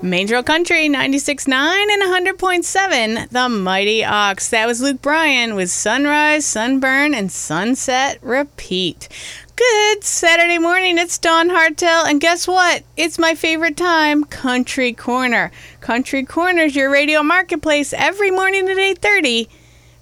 Main 0.00 0.28
Country 0.28 0.88
96.9 0.88 1.52
and 1.52 2.38
100.7, 2.38 3.30
The 3.30 3.48
Mighty 3.48 4.04
Ox. 4.04 4.48
That 4.50 4.68
was 4.68 4.80
Luke 4.80 5.02
Bryan 5.02 5.56
with 5.56 5.70
Sunrise, 5.70 6.46
Sunburn, 6.46 7.14
and 7.14 7.32
Sunset 7.32 8.18
Repeat. 8.22 9.08
Good 9.56 10.04
Saturday 10.04 10.58
morning, 10.58 10.98
it's 10.98 11.18
Dawn 11.18 11.48
Hartel, 11.48 12.08
and 12.08 12.20
guess 12.20 12.46
what? 12.46 12.84
It's 12.96 13.18
my 13.18 13.34
favorite 13.34 13.76
time, 13.76 14.22
Country 14.22 14.92
Corner. 14.92 15.50
Country 15.80 16.24
Corner's 16.24 16.76
your 16.76 16.90
radio 16.90 17.24
marketplace 17.24 17.92
every 17.92 18.30
morning 18.30 18.68
at 18.68 18.76
8.30 18.76 19.48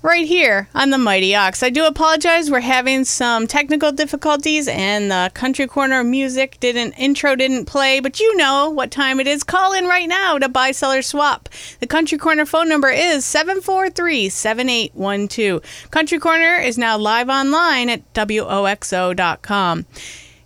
right 0.07 0.27
here 0.27 0.69
on 0.73 0.89
the 0.91 0.99
Mighty 0.99 1.35
Ox. 1.35 1.65
I 1.65 1.71
do 1.71 1.85
apologize. 1.85 2.49
We're 2.49 2.61
having 2.61 3.05
some 3.05 3.49
technical 3.49 3.91
difficulties 3.91 4.69
and 4.69 5.11
the 5.11 5.33
Country 5.35 5.67
Corner 5.67 6.05
music 6.05 6.61
didn't 6.61 6.93
intro 6.93 7.35
didn't 7.35 7.65
play, 7.65 7.99
but 7.99 8.21
you 8.21 8.37
know 8.37 8.71
what 8.71 8.93
time 8.93 9.19
it 9.19 9.27
is. 9.27 9.43
Call 9.43 9.73
in 9.73 9.87
right 9.87 10.09
now 10.09 10.39
to 10.39 10.49
buy 10.49 10.71
seller 10.71 11.03
swap. 11.03 11.49
The 11.81 11.89
Country 11.89 12.19
Corner 12.19 12.47
phone 12.47 12.69
number 12.69 12.89
is 12.89 13.25
743-7812. 13.25 15.91
Country 15.91 16.21
Corner 16.21 16.55
is 16.55 16.79
now 16.79 16.97
live 16.97 17.29
online 17.29 17.91
at 17.91 18.15
woxo.com. 18.15 19.87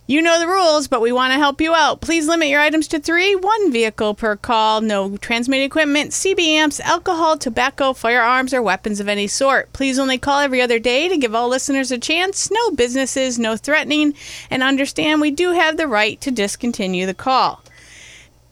You 0.07 0.21
know 0.21 0.39
the 0.39 0.47
rules, 0.47 0.87
but 0.87 0.99
we 0.99 1.11
want 1.11 1.31
to 1.31 1.37
help 1.39 1.61
you 1.61 1.73
out. 1.73 2.01
Please 2.01 2.27
limit 2.27 2.49
your 2.49 2.59
items 2.59 2.87
to 2.89 2.99
three, 2.99 3.35
one 3.35 3.71
vehicle 3.71 4.13
per 4.13 4.35
call, 4.35 4.81
no 4.81 5.15
transmitting 5.17 5.65
equipment, 5.65 6.11
CB 6.11 6.39
amps, 6.39 6.79
alcohol, 6.81 7.37
tobacco, 7.37 7.93
firearms, 7.93 8.53
or 8.53 8.61
weapons 8.61 8.99
of 8.99 9.07
any 9.07 9.27
sort. 9.27 9.71
Please 9.73 9.99
only 9.99 10.17
call 10.17 10.39
every 10.39 10.61
other 10.61 10.79
day 10.79 11.07
to 11.07 11.17
give 11.17 11.35
all 11.35 11.47
listeners 11.47 11.91
a 11.91 11.97
chance. 11.97 12.49
No 12.51 12.71
businesses, 12.71 13.39
no 13.39 13.55
threatening, 13.55 14.13
and 14.49 14.63
understand 14.63 15.21
we 15.21 15.31
do 15.31 15.51
have 15.51 15.77
the 15.77 15.87
right 15.87 16.19
to 16.21 16.31
discontinue 16.31 17.05
the 17.05 17.13
call. 17.13 17.60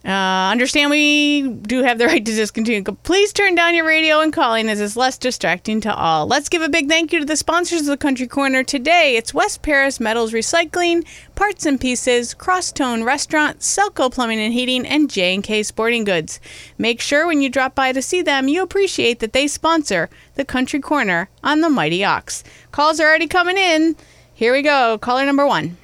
Uh, 0.02 0.48
understand 0.50 0.90
we 0.90 1.42
do 1.42 1.82
have 1.82 1.98
the 1.98 2.06
right 2.08 2.24
to 2.24 2.32
discontinue. 2.32 2.82
Please 3.02 3.32
turn 3.32 3.54
down 3.54 3.74
your 3.74 3.86
radio 3.86 4.20
and 4.20 4.32
calling 4.32 4.68
as 4.68 4.80
it's 4.80 4.96
less 4.96 5.18
distracting 5.18 5.80
to 5.82 5.94
all. 5.94 6.26
Let's 6.26 6.48
give 6.48 6.62
a 6.62 6.70
big 6.70 6.88
thank 6.88 7.12
you 7.12 7.18
to 7.20 7.26
the 7.26 7.36
sponsors 7.36 7.82
of 7.82 7.86
the 7.86 7.96
Country 7.98 8.26
Corner 8.26 8.64
today. 8.64 9.16
It's 9.16 9.34
West 9.34 9.60
Paris 9.60 10.00
Metals 10.00 10.32
Recycling, 10.32 11.06
Parts 11.34 11.66
and 11.66 11.78
Pieces, 11.78 12.32
Crosstone 12.32 13.04
Restaurant, 13.04 13.58
Selco 13.58 14.10
Plumbing 14.10 14.40
and 14.40 14.54
Heating, 14.54 14.86
and 14.86 15.10
J&K 15.10 15.62
Sporting 15.62 16.04
Goods. 16.04 16.40
Make 16.78 17.02
sure 17.02 17.26
when 17.26 17.42
you 17.42 17.50
drop 17.50 17.74
by 17.74 17.92
to 17.92 18.00
see 18.00 18.22
them, 18.22 18.48
you 18.48 18.62
appreciate 18.62 19.18
that 19.18 19.34
they 19.34 19.46
sponsor 19.46 20.08
the 20.34 20.46
Country 20.46 20.80
Corner 20.80 21.28
on 21.44 21.60
the 21.60 21.68
Mighty 21.68 22.02
Ox. 22.04 22.42
Calls 22.72 23.00
are 23.00 23.06
already 23.06 23.26
coming 23.26 23.58
in. 23.58 23.96
Here 24.32 24.54
we 24.54 24.62
go. 24.62 24.96
Caller 24.96 25.26
number 25.26 25.46
one. 25.46 25.76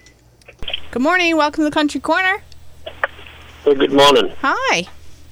Good 0.91 1.03
morning. 1.03 1.37
Welcome 1.37 1.65
to 1.65 1.69
the 1.69 1.75
Country 1.75 2.01
Corner. 2.01 2.43
Well, 3.67 3.75
good 3.75 3.93
morning. 3.93 4.33
Hi. 4.43 4.85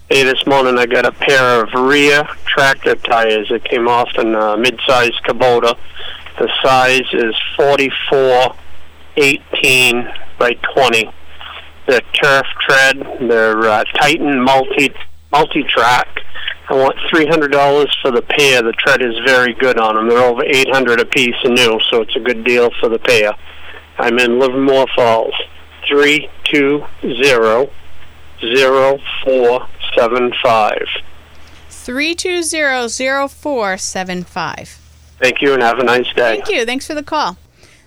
Hey, 0.09 0.25
this 0.25 0.45
morning 0.45 0.77
I 0.77 0.87
got 0.87 1.07
a 1.07 1.13
pair 1.13 1.63
of 1.63 1.73
rear 1.73 2.25
tractor 2.47 2.97
tires 2.97 3.49
that 3.51 3.63
came 3.63 3.87
off 3.87 4.09
in 4.19 4.35
a 4.35 4.57
mid-sized 4.57 5.23
Kubota. 5.23 5.79
The 6.41 6.51
size 6.61 7.07
is 7.13 7.33
44 7.57 8.57
18 9.19 10.13
by 10.37 10.55
20. 10.75 11.09
They're 11.87 12.01
turf 12.21 12.47
tread. 12.59 13.07
They're 13.21 13.69
uh, 13.69 13.85
Titan 14.01 14.43
multi 14.43 14.93
multi 15.31 15.63
track. 15.63 16.09
I 16.69 16.75
want 16.75 16.97
three 17.11 17.27
hundred 17.27 17.53
dollars 17.53 17.97
for 18.03 18.11
the 18.11 18.23
pair. 18.23 18.63
The 18.63 18.73
tread 18.73 19.01
is 19.01 19.15
very 19.25 19.55
good 19.55 19.79
on 19.79 19.95
them. 19.95 20.09
They're 20.09 20.19
over 20.19 20.43
eight 20.45 20.71
hundred 20.73 20.99
a 20.99 21.07
piece 21.07 21.37
new, 21.45 21.79
so 21.89 22.03
it's 22.03 22.17
a 22.17 22.21
good 22.21 22.43
deal 22.43 22.71
for 22.81 22.89
the 22.89 22.99
pair. 22.99 23.31
I'm 23.99 24.19
in 24.19 24.41
Livermore 24.41 24.89
Falls. 24.97 25.35
Three 25.87 26.29
two 26.43 26.85
zero 27.23 27.71
zero 28.57 28.99
four 29.25 29.67
seven 29.97 30.33
five. 30.43 30.87
Three 31.69 32.15
two 32.15 32.43
zero 32.43 32.89
zero 32.89 33.29
four 33.29 33.77
seven 33.79 34.25
five. 34.25 34.79
Thank 35.21 35.41
you 35.43 35.53
and 35.55 35.63
have 35.63 35.79
a 35.79 35.85
nice 35.85 36.13
day. 36.15 36.37
Thank 36.37 36.49
you. 36.49 36.65
Thanks 36.67 36.87
for 36.87 36.95
the 36.95 37.03
call. 37.03 37.37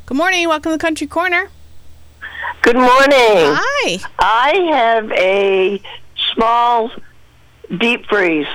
Good 0.06 0.18
morning. 0.18 0.48
Welcome 0.48 0.72
to 0.72 0.78
the 0.78 0.82
Country 0.82 1.08
Corner. 1.08 1.50
Good 2.64 2.76
morning. 2.78 3.54
Hi. 3.56 4.00
I 4.20 4.54
have 4.72 5.12
a 5.12 5.80
small 6.34 6.90
deep 7.78 8.06
freeze 8.08 8.48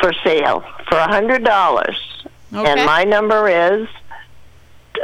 for 0.00 0.12
sale 0.22 0.62
for 0.88 0.98
a 0.98 1.08
hundred 1.08 1.42
dollars, 1.42 1.96
Okay. 2.54 2.70
and 2.70 2.84
my 2.84 3.02
number 3.04 3.48
is 3.48 3.88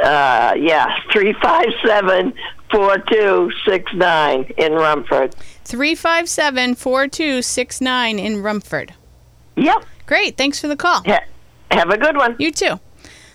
uh, 0.03 0.53
yeah 0.57 0.95
three 1.11 1.33
five 1.41 1.65
seven 1.83 2.33
four 2.71 2.97
two 2.99 3.51
six 3.65 3.91
nine 3.93 4.43
in 4.57 4.73
Rumford. 4.73 5.35
357-4269 5.65 8.19
in 8.19 8.43
Rumford. 8.43 8.93
Yep. 9.55 9.85
Great. 10.05 10.35
Thanks 10.37 10.59
for 10.59 10.67
the 10.67 10.75
call. 10.75 11.01
Ha- 11.05 11.23
have 11.71 11.89
a 11.89 11.97
good 11.97 12.17
one. 12.17 12.35
You 12.37 12.51
too. 12.51 12.79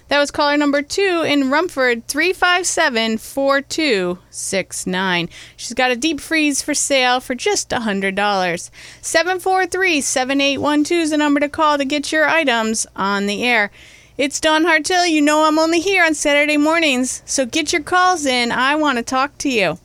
That 0.08 0.18
was 0.18 0.30
caller 0.30 0.56
number 0.56 0.80
two 0.80 1.22
in 1.26 1.50
Rumford, 1.50 2.06
357 2.06 3.18
4269. 3.18 5.28
She's 5.54 5.74
got 5.74 5.90
a 5.90 5.96
deep 5.96 6.18
freeze 6.18 6.62
for 6.62 6.72
sale 6.72 7.20
for 7.20 7.34
just 7.34 7.68
$100. 7.68 8.70
743 9.02 10.00
7812 10.00 11.02
is 11.02 11.10
the 11.10 11.18
number 11.18 11.40
to 11.40 11.48
call 11.50 11.76
to 11.76 11.84
get 11.84 12.10
your 12.10 12.26
items 12.26 12.86
on 12.96 13.26
the 13.26 13.44
air. 13.44 13.70
It's 14.16 14.40
Dawn 14.40 14.64
Hartill. 14.64 15.06
You 15.06 15.20
know 15.20 15.44
I'm 15.44 15.58
only 15.58 15.80
here 15.80 16.02
on 16.02 16.14
Saturday 16.14 16.56
mornings, 16.56 17.22
so 17.26 17.44
get 17.44 17.74
your 17.74 17.82
calls 17.82 18.24
in. 18.24 18.50
I 18.50 18.76
want 18.76 18.96
to 18.96 19.04
talk 19.04 19.36
to 19.38 19.50
you. 19.50 19.78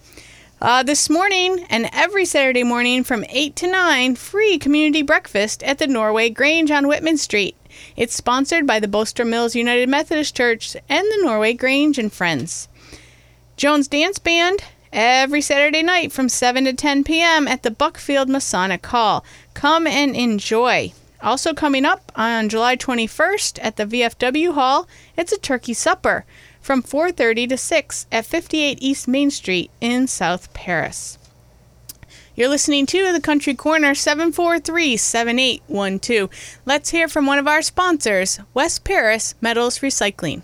Uh, 0.61 0.81
this 0.81 1.09
morning 1.09 1.66
and 1.69 1.90
every 1.91 2.23
Saturday 2.23 2.63
morning 2.63 3.03
from 3.03 3.25
8 3.28 3.53
to 3.57 3.69
9, 3.69 4.16
free 4.16 4.57
community 4.57 5.01
breakfast 5.01 5.61
at 5.63 5.79
the 5.79 5.88
Norway 5.88 6.29
Grange 6.29 6.72
on 6.72 6.88
Whitman 6.88 7.17
Street. 7.17 7.57
It's 7.95 8.16
sponsored 8.16 8.67
by 8.67 8.79
the 8.79 8.88
Bolsters 8.88 9.27
Mills 9.27 9.55
United 9.55 9.89
Methodist 9.89 10.35
Church 10.35 10.75
and 10.89 11.05
the 11.05 11.19
Norway 11.23 11.53
Grange 11.53 11.97
and 11.97 12.11
Friends. 12.11 12.67
Jones 13.57 13.88
Dance 13.88 14.19
Band 14.19 14.63
every 14.91 15.41
Saturday 15.41 15.83
night 15.83 16.11
from 16.11 16.29
7 16.29 16.66
to 16.66 16.73
10 16.73 17.03
p.m. 17.03 17.47
at 17.47 17.63
the 17.63 17.72
Buckfield 17.72 18.29
Masonic 18.29 18.85
Hall. 18.85 19.23
Come 19.53 19.88
and 19.88 20.16
enjoy. 20.16 20.93
Also 21.22 21.53
coming 21.53 21.85
up 21.85 22.11
on 22.16 22.49
July 22.49 22.75
21st 22.75 23.59
at 23.61 23.77
the 23.77 23.85
VFW 23.85 24.53
Hall, 24.53 24.88
it's 25.16 25.31
a 25.31 25.38
turkey 25.38 25.73
supper 25.73 26.25
from 26.61 26.83
4:30 26.83 27.49
to 27.49 27.57
6 27.57 28.07
at 28.11 28.25
58 28.25 28.77
East 28.81 29.07
Main 29.07 29.31
Street 29.31 29.72
in 29.79 30.07
South 30.07 30.53
Paris. 30.53 31.17
You're 32.35 32.49
listening 32.49 32.88
to 32.88 33.13
the 33.13 33.21
Country 33.21 33.53
Corner 33.53 33.91
743-7812. 33.91 36.57
Let's 36.66 36.89
hear 36.89 37.07
from 37.07 37.27
one 37.27 37.38
of 37.38 37.47
our 37.47 37.61
sponsors, 37.61 38.39
West 38.55 38.83
Paris 38.83 39.35
Metals 39.39 39.77
Recycling. 39.79 40.41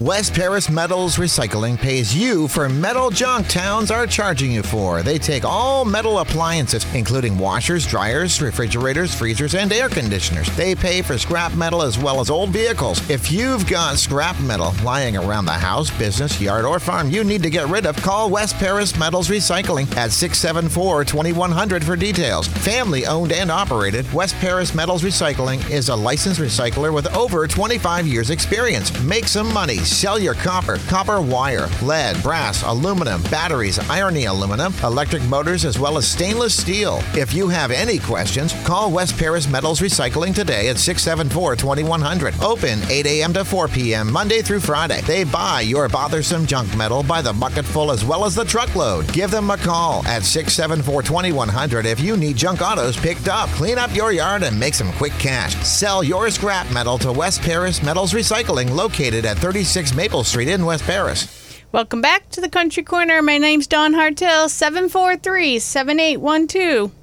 West 0.00 0.34
Paris 0.34 0.68
Metals 0.68 1.16
Recycling 1.16 1.78
pays 1.78 2.14
you 2.14 2.48
for 2.48 2.68
metal 2.68 3.08
junk 3.08 3.48
towns 3.48 3.90
are 3.90 4.06
charging 4.06 4.52
you 4.52 4.62
for. 4.62 5.02
They 5.02 5.16
take 5.16 5.42
all 5.42 5.86
metal 5.86 6.18
appliances, 6.18 6.84
including 6.94 7.38
washers, 7.38 7.86
dryers, 7.86 8.42
refrigerators, 8.42 9.14
freezers, 9.14 9.54
and 9.54 9.72
air 9.72 9.88
conditioners. 9.88 10.54
They 10.54 10.74
pay 10.74 11.00
for 11.00 11.16
scrap 11.16 11.54
metal 11.54 11.80
as 11.80 11.96
well 11.96 12.20
as 12.20 12.28
old 12.28 12.50
vehicles. 12.50 13.08
If 13.08 13.32
you've 13.32 13.66
got 13.66 13.96
scrap 13.96 14.38
metal 14.38 14.74
lying 14.84 15.16
around 15.16 15.46
the 15.46 15.52
house, 15.52 15.90
business, 15.96 16.38
yard, 16.42 16.66
or 16.66 16.78
farm 16.78 17.08
you 17.08 17.24
need 17.24 17.42
to 17.44 17.48
get 17.48 17.66
rid 17.68 17.86
of, 17.86 17.96
call 17.96 18.28
West 18.28 18.56
Paris 18.56 18.98
Metals 18.98 19.30
Recycling 19.30 19.90
at 19.96 20.12
674 20.12 21.04
2100 21.06 21.82
for 21.82 21.96
details. 21.96 22.48
Family 22.48 23.06
owned 23.06 23.32
and 23.32 23.50
operated, 23.50 24.12
West 24.12 24.34
Paris 24.40 24.74
Metals 24.74 25.02
Recycling 25.02 25.70
is 25.70 25.88
a 25.88 25.96
licensed 25.96 26.38
recycler 26.38 26.92
with 26.92 27.06
over 27.16 27.46
25 27.46 28.06
years' 28.06 28.28
experience. 28.28 28.92
Make 29.02 29.26
some 29.26 29.50
money. 29.54 29.85
Sell 29.86 30.18
your 30.18 30.34
copper, 30.34 30.78
copper 30.88 31.20
wire, 31.20 31.68
lead, 31.80 32.20
brass, 32.20 32.64
aluminum, 32.64 33.22
batteries, 33.24 33.78
irony 33.88 34.24
aluminum, 34.24 34.74
electric 34.82 35.22
motors, 35.22 35.64
as 35.64 35.78
well 35.78 35.96
as 35.96 36.08
stainless 36.08 36.58
steel. 36.58 36.98
If 37.14 37.32
you 37.32 37.46
have 37.48 37.70
any 37.70 38.00
questions, 38.00 38.52
call 38.66 38.90
West 38.90 39.16
Paris 39.16 39.48
Metals 39.48 39.80
Recycling 39.80 40.34
today 40.34 40.68
at 40.68 40.76
674 40.76 41.54
2100. 41.56 42.42
Open 42.42 42.80
8 42.90 43.06
a.m. 43.06 43.32
to 43.32 43.44
4 43.44 43.68
p.m. 43.68 44.10
Monday 44.12 44.42
through 44.42 44.58
Friday. 44.58 45.00
They 45.02 45.22
buy 45.22 45.60
your 45.60 45.88
bothersome 45.88 46.46
junk 46.46 46.76
metal 46.76 47.04
by 47.04 47.22
the 47.22 47.32
bucketful 47.32 47.92
as 47.92 48.04
well 48.04 48.24
as 48.24 48.34
the 48.34 48.44
truckload. 48.44 49.10
Give 49.12 49.30
them 49.30 49.50
a 49.50 49.56
call 49.56 50.04
at 50.06 50.24
674 50.24 51.02
2100 51.02 51.86
if 51.86 52.00
you 52.00 52.16
need 52.16 52.36
junk 52.36 52.60
autos 52.60 52.96
picked 52.96 53.28
up. 53.28 53.48
Clean 53.50 53.78
up 53.78 53.94
your 53.94 54.10
yard 54.10 54.42
and 54.42 54.58
make 54.58 54.74
some 54.74 54.92
quick 54.94 55.12
cash. 55.12 55.54
Sell 55.64 56.02
your 56.02 56.28
scrap 56.28 56.70
metal 56.72 56.98
to 56.98 57.12
West 57.12 57.42
Paris 57.42 57.82
Metals 57.84 58.12
Recycling 58.12 58.74
located 58.74 59.24
at 59.24 59.38
36 59.38 59.94
Maple 59.94 60.24
Street 60.24 60.48
in 60.48 60.64
West 60.66 60.82
Paris. 60.82 61.62
Welcome 61.70 62.00
back 62.00 62.30
to 62.30 62.40
the 62.40 62.48
Country 62.48 62.82
Corner. 62.82 63.22
My 63.22 63.38
name's 63.38 63.68
Dawn 63.68 63.92
Hartill, 63.92 64.48
743 64.48 65.60
7812. 65.60 66.95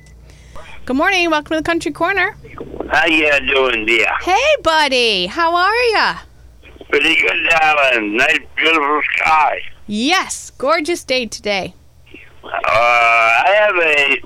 Good 0.85 0.97
morning. 0.97 1.29
Welcome 1.29 1.55
to 1.55 1.61
the 1.61 1.63
Country 1.63 1.93
Corner. 1.93 2.35
How 2.91 3.05
you 3.05 3.31
doing, 3.47 3.85
dear? 3.85 4.05
Hey, 4.19 4.55
buddy. 4.63 5.27
How 5.27 5.55
are 5.55 5.83
ya? 5.93 6.17
Pretty 6.89 7.15
good, 7.21 7.49
darling. 7.49 8.17
Nice, 8.17 8.39
beautiful 8.57 9.01
sky. 9.15 9.61
Yes, 9.87 10.49
gorgeous 10.57 11.05
day 11.05 11.25
today. 11.25 11.73
Uh, 12.43 12.49
I 12.67 13.55
have 13.59 13.75
a 13.77 14.17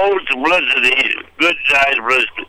old 0.00 0.20
Felicity, 0.28 1.14
good 1.38 1.56
size 1.68 1.94
Felicity. 1.96 2.48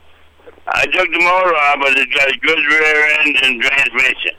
I 0.68 0.86
took 0.86 1.12
the 1.12 1.20
motor 1.20 1.56
off, 1.56 1.80
but 1.82 1.98
it's 1.98 2.16
got 2.16 2.32
a 2.32 2.40
good 2.40 2.60
rear 2.60 3.08
end 3.20 3.36
and 3.44 3.62
transmission. 3.62 4.32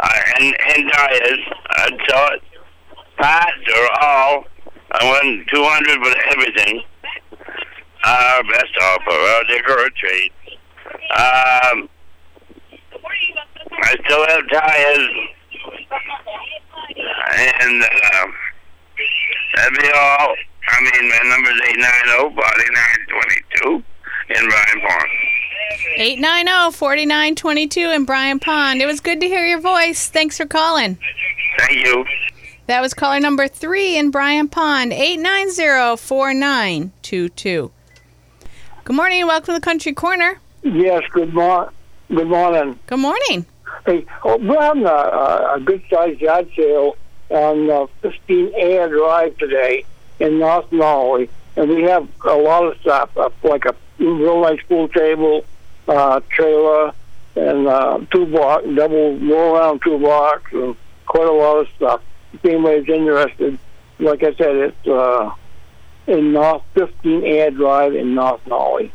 Uh, 0.00 0.20
and, 0.40 0.56
and 0.74 0.90
tires. 0.90 1.38
I 1.70 1.88
saw 2.08 2.32
it. 2.32 2.42
Parts 3.16 3.68
or 3.78 4.02
all. 4.02 4.44
I 4.90 5.22
went 5.22 5.46
200 5.48 6.02
for 6.02 6.32
everything. 6.32 6.82
Uh, 8.06 8.42
best 8.52 8.76
offer. 8.82 9.10
I'll 9.10 9.44
take 9.46 9.64
her 9.66 9.86
a 9.86 9.90
trade. 9.92 10.32
Um, 11.10 11.88
I 13.82 13.96
still 14.04 14.26
have 14.26 14.48
tires. 14.50 15.08
And, 17.60 17.82
uh, 17.82 18.26
that'd 19.56 19.78
be 19.78 19.88
all. 19.94 20.34
I 20.66 20.80
mean, 20.80 21.08
my 21.08 21.18
number's 21.24 21.60
890 21.68 22.34
4922 22.34 23.82
in 24.30 24.48
Bryant 24.48 24.82
Pond. 24.82 25.10
890 25.96 26.76
4922 26.76 27.90
in 27.90 28.04
Bryant 28.04 28.42
Pond. 28.42 28.82
It 28.82 28.86
was 28.86 29.00
good 29.00 29.20
to 29.20 29.26
hear 29.28 29.44
your 29.46 29.60
voice. 29.60 30.08
Thanks 30.08 30.36
for 30.36 30.46
calling. 30.46 30.98
Thank 31.58 31.84
you. 31.86 32.04
That 32.66 32.80
was 32.80 32.94
caller 32.94 33.20
number 33.20 33.46
three 33.46 33.96
in 33.98 34.10
Bryant 34.10 34.50
Pond, 34.50 34.92
890 34.92 35.96
4922. 36.02 37.70
Good 38.84 38.96
morning 38.96 39.20
and 39.20 39.28
welcome 39.28 39.46
to 39.46 39.52
the 39.54 39.64
Country 39.64 39.94
Corner. 39.94 40.38
Yes, 40.62 41.04
good 41.10 41.32
morning. 41.32 41.74
Good 42.08 42.28
morning. 42.28 42.78
Good 42.86 42.98
morning. 42.98 43.46
Hey, 43.86 44.04
oh, 44.22 44.36
we're 44.36 44.60
having 44.60 44.84
a, 44.84 44.90
a, 44.90 45.54
a 45.54 45.60
good 45.60 45.82
sized 45.88 46.20
yard 46.20 46.50
sale 46.54 46.94
on 47.30 47.70
uh, 47.70 47.86
15 48.02 48.52
Air 48.54 48.90
Drive 48.90 49.38
today 49.38 49.86
in 50.20 50.38
North 50.38 50.70
Norway, 50.70 51.30
and 51.56 51.70
we 51.70 51.84
have 51.84 52.06
a 52.26 52.34
lot 52.34 52.66
of 52.66 52.78
stuff, 52.82 53.16
uh, 53.16 53.30
like 53.42 53.64
a 53.64 53.74
real 53.98 54.42
nice 54.42 54.60
pool 54.68 54.88
table, 54.88 55.46
uh, 55.88 56.20
trailer, 56.28 56.92
and 57.36 57.66
uh, 57.66 58.00
two 58.12 58.26
block, 58.26 58.64
double 58.74 59.16
roll 59.16 59.56
around 59.56 59.80
two 59.82 59.96
blocks, 59.96 60.52
and 60.52 60.76
quite 61.06 61.26
a 61.26 61.32
lot 61.32 61.56
of 61.56 61.68
stuff. 61.74 62.02
If 62.34 62.44
anybody's 62.44 62.86
interested, 62.90 63.58
like 63.98 64.22
I 64.22 64.34
said, 64.34 64.56
it's 64.56 64.86
uh, 64.86 65.30
in 66.06 66.32
North 66.32 66.62
15 66.74 67.24
Air 67.24 67.50
Drive 67.50 67.94
in 67.94 68.14
North 68.14 68.46
Norway. 68.46 68.92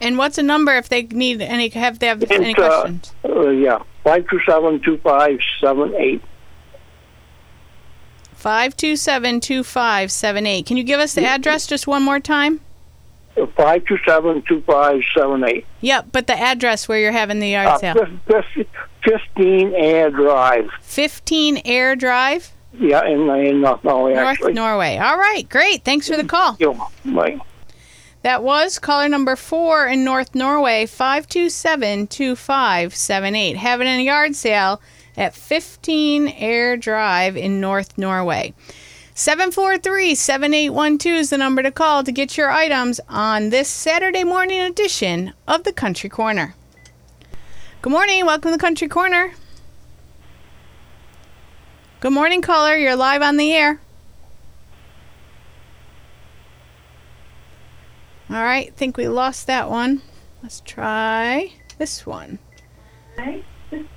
And 0.00 0.18
what's 0.18 0.36
a 0.38 0.42
number 0.42 0.74
if 0.76 0.88
they 0.88 1.02
need 1.04 1.40
any 1.40 1.68
have 1.70 1.98
they 2.00 2.08
have 2.08 2.22
any 2.30 2.50
It's, 2.50 2.58
uh, 2.58 2.68
questions? 2.82 3.14
Uh, 3.24 3.48
yeah, 3.50 3.82
five 4.02 4.26
two 4.28 4.40
seven 4.46 4.80
two 4.80 4.98
five 4.98 5.38
seven 5.60 5.94
eight. 5.96 6.22
527 8.34 9.40
2578. 9.40 10.66
Can 10.66 10.76
you 10.76 10.82
give 10.82 10.98
us 10.98 11.14
the 11.14 11.24
address 11.24 11.66
just 11.66 11.86
one 11.86 12.02
more 12.02 12.18
time? 12.18 12.60
Five 13.56 13.84
two 13.86 13.98
seven 14.06 14.42
two 14.42 14.60
five 14.62 15.00
seven 15.16 15.44
eight. 15.44 15.64
Yep, 15.80 16.06
but 16.12 16.26
the 16.26 16.36
address 16.38 16.88
where 16.88 16.98
you're 16.98 17.12
having 17.12 17.38
the 17.38 17.48
yard 17.50 17.68
Uh, 17.68 17.78
sale. 17.78 17.94
fif- 18.26 18.44
fif- 18.54 18.66
Fifteen 19.04 19.72
Air 19.74 20.10
Drive. 20.10 20.70
15 20.82 21.62
Air 21.64 21.96
Drive, 21.96 22.52
Yeah, 22.74 23.04
in 23.04 23.28
in 23.28 23.60
North 23.60 23.84
Norway 23.84 24.14
North 24.14 24.26
actually. 24.26 24.52
Norway. 24.54 24.96
All 24.96 25.18
right, 25.18 25.48
great. 25.48 25.84
Thanks 25.84 26.08
for 26.08 26.16
the 26.16 26.24
call. 26.24 26.56
You, 26.58 26.80
right. 27.04 27.38
That 28.22 28.42
was 28.42 28.78
caller 28.78 29.08
number 29.08 29.34
four 29.34 29.86
in 29.86 30.04
North 30.04 30.34
Norway, 30.34 30.86
527 30.86 32.06
2578. 32.06 33.56
Having 33.56 33.88
a 33.88 34.02
yard 34.02 34.36
sale 34.36 34.80
at 35.16 35.34
15 35.34 36.28
Air 36.28 36.76
Drive 36.76 37.36
in 37.36 37.60
North 37.60 37.98
Norway. 37.98 38.54
743 39.14 40.14
7812 40.14 41.18
is 41.18 41.30
the 41.30 41.36
number 41.36 41.62
to 41.62 41.70
call 41.70 42.02
to 42.02 42.12
get 42.12 42.38
your 42.38 42.50
items 42.50 42.98
on 43.08 43.50
this 43.50 43.68
Saturday 43.68 44.24
morning 44.24 44.60
edition 44.60 45.34
of 45.46 45.64
the 45.64 45.72
Country 45.72 46.08
Corner. 46.08 46.54
Good 47.82 47.90
morning. 47.90 48.24
Welcome 48.24 48.52
to 48.52 48.56
the 48.56 48.60
Country 48.60 48.88
Corner. 48.88 49.34
Good 52.02 52.12
morning, 52.12 52.42
caller. 52.42 52.74
You're 52.76 52.96
live 52.96 53.22
on 53.22 53.36
the 53.36 53.52
air. 53.52 53.80
All 58.28 58.42
right, 58.42 58.74
think 58.74 58.96
we 58.96 59.06
lost 59.06 59.46
that 59.46 59.70
one. 59.70 60.02
Let's 60.42 60.60
try 60.64 61.52
this 61.78 62.04
one. 62.04 62.40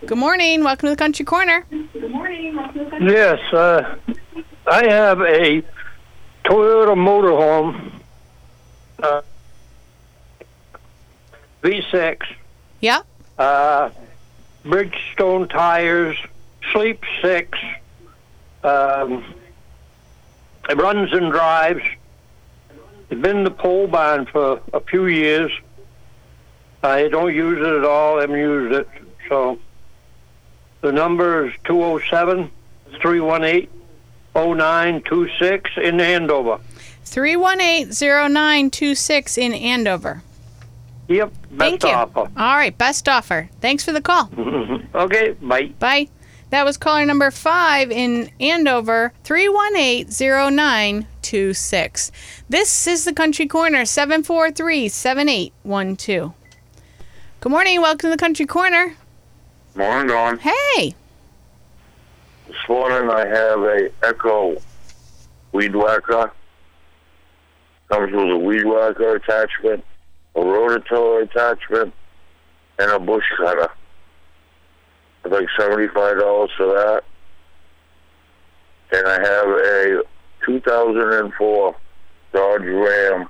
Good 0.05 0.19
morning. 0.19 0.63
Welcome 0.63 0.85
to 0.85 0.91
the 0.91 0.95
Country 0.95 1.25
Corner. 1.25 1.65
Good 1.71 2.11
morning. 2.11 2.55
Yes, 3.01 3.39
uh, 3.51 3.95
I 4.67 4.85
have 4.87 5.19
a 5.21 5.63
Toyota 6.43 6.93
motorhome 6.95 7.91
uh, 9.01 9.21
V6, 11.63 12.21
Yeah. 12.81 12.99
uh, 13.39 13.89
Bridgestone 14.63 15.49
tires, 15.49 16.17
Sleep 16.71 17.03
6. 17.23 17.57
Um, 18.65 19.23
it 20.69 20.77
runs 20.77 21.11
and 21.13 21.31
drives. 21.31 21.83
It's 23.09 23.21
been 23.21 23.43
the 23.43 23.51
pole 23.51 23.87
barn 23.87 24.25
for 24.25 24.59
a 24.73 24.79
few 24.79 25.05
years. 25.05 25.51
I 26.81 27.07
don't 27.07 27.33
use 27.33 27.59
it 27.59 27.73
at 27.73 27.85
all. 27.85 28.17
I 28.17 28.21
haven't 28.21 28.39
used 28.39 28.73
it. 28.73 28.89
So 29.29 29.59
the 30.81 30.91
number 30.91 31.47
is 31.47 31.53
207 31.65 32.49
318 33.01 33.69
0926 34.33 35.71
in 35.77 36.01
Andover. 36.01 36.59
318-0926 37.05 39.37
in 39.37 39.53
Andover. 39.53 40.23
Yep, 41.07 41.31
best 41.51 41.59
Thank 41.59 41.83
you. 41.83 41.89
offer. 41.89 42.21
All 42.35 42.55
right, 42.55 42.75
best 42.75 43.07
offer. 43.07 43.47
Thanks 43.61 43.85
for 43.85 43.91
the 43.91 44.01
call. 44.01 44.29
Okay, 44.95 45.31
bye. 45.41 45.65
Bye. 45.77 46.07
That 46.51 46.63
was 46.63 46.77
caller 46.77 47.05
number 47.05 47.31
five 47.31 47.89
in 47.91 48.29
Andover, 48.39 49.11
318-0926. 49.23 52.11
This 52.47 52.85
is 52.87 53.03
the 53.03 53.13
Country 53.13 53.47
Corner, 53.47 53.81
743-7812. 53.81 56.33
Good 57.39 57.51
morning. 57.51 57.81
Welcome 57.81 57.97
to 57.99 58.09
the 58.09 58.17
Country 58.17 58.45
Corner. 58.45 58.95
Morning, 59.75 60.07
Dawn. 60.07 60.37
Hey. 60.39 60.93
This 62.47 62.55
morning 62.69 63.09
I 63.09 63.25
have 63.25 63.59
a 63.59 63.89
Echo 64.03 64.55
weed 65.51 65.75
whacker. 65.75 66.31
Comes 67.89 68.13
with 68.13 68.29
a 68.29 68.37
weed 68.37 68.65
whacker 68.65 69.15
attachment, 69.15 69.83
a 70.35 70.39
rototiller 70.39 71.23
attachment, 71.23 71.91
and 72.79 72.91
a 72.91 72.99
bush 72.99 73.25
cutter. 73.37 73.69
Like 75.29 75.47
seventy-five 75.59 76.19
dollars 76.19 76.51
for 76.55 76.67
that. 76.67 77.03
And 78.91 79.07
I 79.07 79.19
have 79.19 79.47
a 79.47 80.03
2004 80.45 81.75
Dodge 82.33 82.61
Ram 82.61 83.27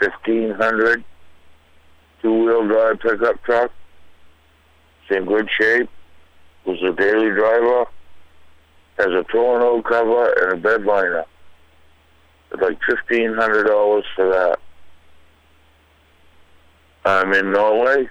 1500 0.00 1.04
two-wheel 2.22 2.66
drive 2.66 3.00
pickup 3.00 3.42
truck. 3.44 3.70
It's 5.02 5.16
in 5.16 5.26
good 5.26 5.48
shape. 5.58 5.88
Was 6.64 6.82
a 6.82 6.92
daily 6.92 7.30
driver 7.30 7.86
has 8.98 9.06
a 9.08 9.24
tonneau 9.32 9.80
cover 9.82 10.32
and 10.42 10.52
a 10.52 10.56
bed 10.56 10.84
liner. 10.84 11.24
It's 12.50 12.60
like 12.60 12.78
fifteen 12.86 13.34
hundred 13.34 13.64
dollars 13.64 14.04
for 14.16 14.28
that. 14.28 14.58
I'm 17.04 17.32
in 17.32 17.52
Norway. 17.52 18.08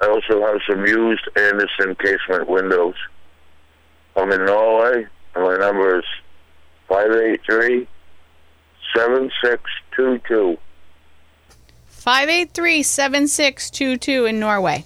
I 0.00 0.08
also 0.08 0.40
have 0.42 0.60
some 0.68 0.86
used 0.86 1.28
Anderson 1.36 1.94
casement 1.96 2.48
windows. 2.48 2.94
I'm 4.16 4.30
in 4.32 4.44
Norway, 4.44 5.06
and 5.34 5.44
my 5.44 5.56
number 5.56 5.98
is 5.98 6.04
five 6.88 7.10
eight 7.10 7.40
three 7.48 7.88
seven 8.94 9.30
six 9.42 9.62
two 9.94 10.20
two. 10.28 10.58
583-7622 12.06 14.28
in 14.28 14.38
Norway. 14.38 14.84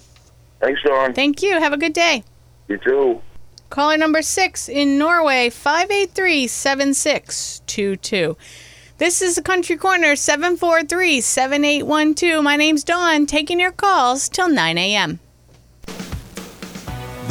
Thanks, 0.59 0.81
Dawn. 0.83 1.13
Thank 1.13 1.43
you. 1.43 1.59
Have 1.59 1.71
a 1.71 1.77
good 1.77 1.93
day. 1.93 2.23
You 2.67 2.79
too. 2.79 3.21
Caller 3.69 3.95
number 3.95 4.23
six 4.23 4.67
in 4.67 4.97
Norway, 4.97 5.51
583 5.51 6.47
7622. 6.47 8.35
This 9.01 9.23
is 9.23 9.33
the 9.33 9.41
Country 9.41 9.77
Corner, 9.77 10.15
743 10.15 11.21
7812. 11.21 12.43
My 12.43 12.55
name's 12.55 12.83
Dawn, 12.83 13.25
taking 13.25 13.59
your 13.59 13.71
calls 13.71 14.29
till 14.29 14.47
9 14.47 14.77
a.m. 14.77 15.19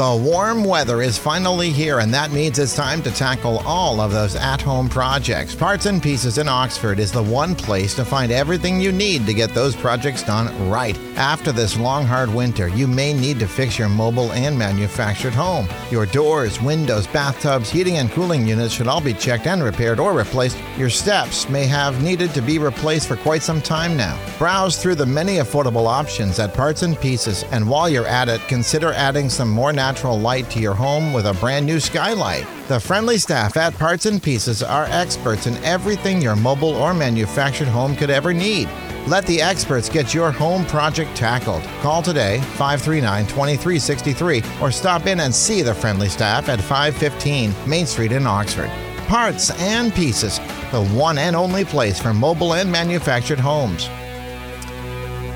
The 0.01 0.17
warm 0.17 0.65
weather 0.65 1.03
is 1.03 1.19
finally 1.19 1.69
here, 1.69 1.99
and 1.99 2.15
that 2.15 2.33
means 2.33 2.59
it's 2.59 2.75
time 2.75 3.03
to 3.03 3.11
tackle 3.11 3.59
all 3.67 4.01
of 4.01 4.13
those 4.13 4.35
at 4.35 4.63
home 4.63 4.89
projects. 4.89 5.55
Parts 5.55 5.85
and 5.85 6.03
Pieces 6.03 6.39
in 6.39 6.49
Oxford 6.49 6.99
is 6.99 7.13
the 7.13 7.23
one 7.23 7.55
place 7.55 7.95
to 7.97 8.05
find 8.07 8.33
everything 8.33 8.81
you 8.81 8.93
need 8.93 9.27
to 9.27 9.35
get 9.35 9.53
those 9.53 9.77
projects 9.77 10.23
done 10.23 10.71
right. 10.71 10.99
After 11.19 11.53
this 11.53 11.79
long, 11.79 12.07
hard 12.07 12.33
winter, 12.33 12.69
you 12.69 12.87
may 12.89 13.13
need 13.13 13.39
to 13.41 13.47
fix 13.47 13.79
your 13.79 13.91
mobile 13.91 14.33
and 14.33 14.59
manufactured 14.59 15.35
home. 15.35 15.69
Your 15.91 16.07
doors, 16.07 16.63
windows, 16.63 17.07
bathtubs, 17.07 17.69
heating 17.69 17.99
and 17.99 18.11
cooling 18.11 18.49
units 18.49 18.73
should 18.73 18.89
all 18.89 19.03
be 19.03 19.13
checked 19.13 19.47
and 19.47 19.63
repaired 19.63 20.01
or 20.01 20.15
replaced. 20.15 20.57
Your 20.79 20.89
steps 20.89 21.47
may 21.51 21.67
have 21.67 22.03
needed 22.03 22.33
to 22.33 22.41
be 22.41 22.59
replaced 22.59 23.07
for 23.07 23.17
quite 23.17 23.43
some 23.43 23.61
time 23.61 23.99
now. 23.99 24.19
Browse 24.39 24.83
through 24.83 24.95
the 24.95 25.05
many 25.05 25.37
affordable 25.37 25.87
options 25.87 26.39
at 26.39 26.55
Parts 26.55 26.81
and 26.81 26.99
Pieces, 26.99 27.45
and 27.53 27.69
while 27.69 27.91
you're 27.91 28.07
at 28.07 28.31
it, 28.31 28.41
consider 28.49 28.95
adding 28.95 29.29
some 29.29 29.51
more 29.51 29.75
natural 29.75 29.90
light 29.99 30.49
to 30.51 30.61
your 30.61 30.75
home 30.75 31.13
with 31.13 31.27
a 31.27 31.35
brand 31.35 31.67
new 31.67 31.81
skylight. 31.81 32.47
The 32.69 32.79
friendly 32.79 33.19
staff 33.19 33.57
at 33.57 33.75
Parts 33.75 34.07
and 34.07 34.23
Pieces 34.23 34.63
are 34.63 34.85
experts 34.85 35.47
in 35.47 35.57
everything 35.65 36.23
your 36.23 36.37
mobile 36.37 36.75
or 36.77 36.95
manufactured 36.95 37.69
home 37.69 37.97
could 37.97 38.09
ever 38.09 38.33
need. 38.33 38.69
Let 39.07 39.27
the 39.27 39.43
experts 39.43 39.89
get 39.89 40.15
your 40.15 40.31
home 40.31 40.65
project 40.67 41.17
tackled. 41.17 41.63
Call 41.81 42.03
today 42.03 42.39
539 42.57 43.27
2363 43.27 44.43
or 44.63 44.71
stop 44.71 45.07
in 45.07 45.21
and 45.21 45.35
see 45.35 45.63
the 45.63 45.75
friendly 45.75 46.09
staff 46.09 46.49
at 46.49 46.61
515 46.61 47.53
Main 47.69 47.87
Street 47.87 48.13
in 48.13 48.27
Oxford. 48.27 48.71
Parts 49.09 49.51
and 49.61 49.93
Pieces, 49.93 50.39
the 50.71 50.85
one 50.95 51.19
and 51.19 51.35
only 51.35 51.65
place 51.65 51.99
for 51.99 52.15
mobile 52.15 52.55
and 52.55 52.71
manufactured 52.71 53.41
homes. 53.41 53.89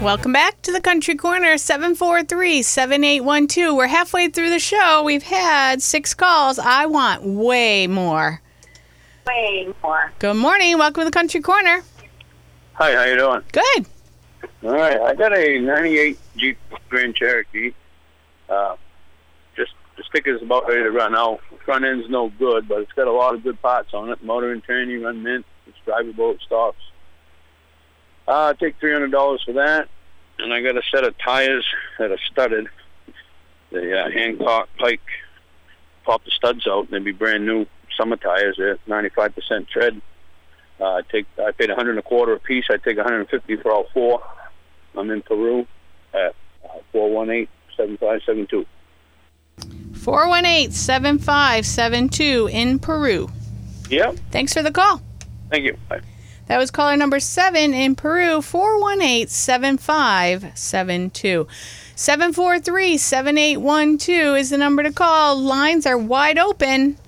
Welcome 0.05 0.35
back 0.35 0.61
to 0.61 0.71
the 0.71 0.83
Country 0.83 1.15
Corner, 1.15 1.57
743 1.57 2.61
7812. 2.61 3.75
We're 3.75 3.87
halfway 3.87 4.29
through 4.29 4.51
the 4.51 4.59
show. 4.59 5.03
We've 5.03 5.23
had 5.23 5.81
six 5.81 6.13
calls. 6.13 6.59
I 6.59 6.85
want 6.85 7.23
way 7.23 7.87
more. 7.87 8.43
Way 9.27 9.73
more. 9.83 10.13
Good 10.19 10.35
morning. 10.35 10.77
Welcome 10.77 11.01
to 11.01 11.05
the 11.07 11.11
Country 11.11 11.41
Corner. 11.41 11.83
Hi, 12.75 12.95
how 12.95 13.05
you 13.05 13.17
doing? 13.17 13.41
Good. 13.51 13.87
All 14.63 14.75
right, 14.75 15.01
I 15.01 15.15
got 15.15 15.35
a 15.35 15.59
'98 15.59 16.19
Jeep 16.37 16.59
Grand 16.91 17.15
Cherokee. 17.15 17.73
Uh, 18.51 18.77
just 19.57 19.73
the 19.97 20.03
sticker's 20.03 20.43
about 20.43 20.69
ready 20.69 20.83
to 20.83 20.91
run 20.91 21.17
out. 21.17 21.41
Front 21.65 21.87
end's 21.87 22.11
no 22.11 22.29
good, 22.39 22.69
but 22.69 22.81
it's 22.81 22.93
got 22.93 23.09
a 23.09 23.13
lot 23.13 23.35
of 23.35 23.43
good 23.43 23.61
parts 23.63 23.95
on 23.95 24.11
it. 24.11 24.23
Motor 24.23 24.53
and 24.53 24.63
tranny 24.67 25.03
run 25.03 25.23
mint. 25.23 25.47
It's 25.67 25.79
drivable. 25.87 26.35
It 26.35 26.43
stops. 26.45 26.77
Uh, 28.29 28.49
I 28.49 28.53
take 28.53 28.79
three 28.79 28.93
hundred 28.93 29.11
dollars 29.11 29.43
for 29.45 29.53
that, 29.53 29.89
and 30.39 30.53
I 30.53 30.61
got 30.63 30.77
a 30.77 30.83
set 30.91 31.05
of 31.05 31.17
tires 31.19 31.65
that 31.99 32.11
are 32.11 32.19
studded. 32.31 32.69
The 33.71 33.99
uh, 33.99 34.11
Hankook 34.11 34.67
iPike 34.79 35.01
pop 36.05 36.25
the 36.25 36.31
studs 36.31 36.67
out, 36.67 36.85
and 36.85 36.93
they'd 36.93 37.05
be 37.05 37.13
brand 37.13 37.47
new 37.47 37.67
summer 37.97 38.17
tires. 38.17 38.57
They're 38.59 38.79
ninety-five 38.87 39.35
percent 39.35 39.69
tread. 39.69 40.01
Uh, 40.81 40.85
I 40.85 41.03
take 41.11 41.27
I 41.39 41.53
paid 41.53 41.71
a 41.71 41.75
hundred 41.75 41.91
and 41.91 42.01
a 42.01 42.03
quarter 42.03 42.35
a 42.35 42.41
piece. 42.41 42.67
I 42.71 42.77
take 42.77 42.99
a 42.99 43.03
hundred 43.03 43.21
and 43.21 43.29
fifty 43.29 43.57
for 43.57 43.73
all 43.73 43.87
four. 43.93 44.23
I'm 44.97 45.11
in 45.11 45.23
Peru 45.23 45.67
at 46.13 46.35
uh, 46.65 46.79
four 46.93 47.11
one 47.11 47.31
eight 47.31 47.49
seven 47.77 47.97
five 47.97 48.23
seven 48.25 48.47
two. 48.47 48.67
418 50.05 50.73
7572 50.73 52.49
in 52.53 52.79
Peru. 52.79 53.31
Yep. 53.89 54.17
Thanks 54.31 54.53
for 54.53 54.63
the 54.63 54.71
call. 54.71 55.01
Thank 55.51 55.65
you. 55.65 55.77
Bye. 55.89 56.01
That 56.47 56.59
was 56.59 56.71
caller 56.71 56.97
number 56.97 57.21
seven 57.21 57.73
in 57.73 57.95
Peru, 57.95 58.43
418 58.43 59.29
7572. 59.29 61.47
743 61.97 62.99
7812 62.99 64.37
is 64.37 64.51
the 64.51 64.59
number 64.59 64.83
to 64.83 64.93
call. 64.93 65.41
Lines 65.41 65.87
are 65.87 65.97
wide 65.97 66.39
open. 66.39 66.99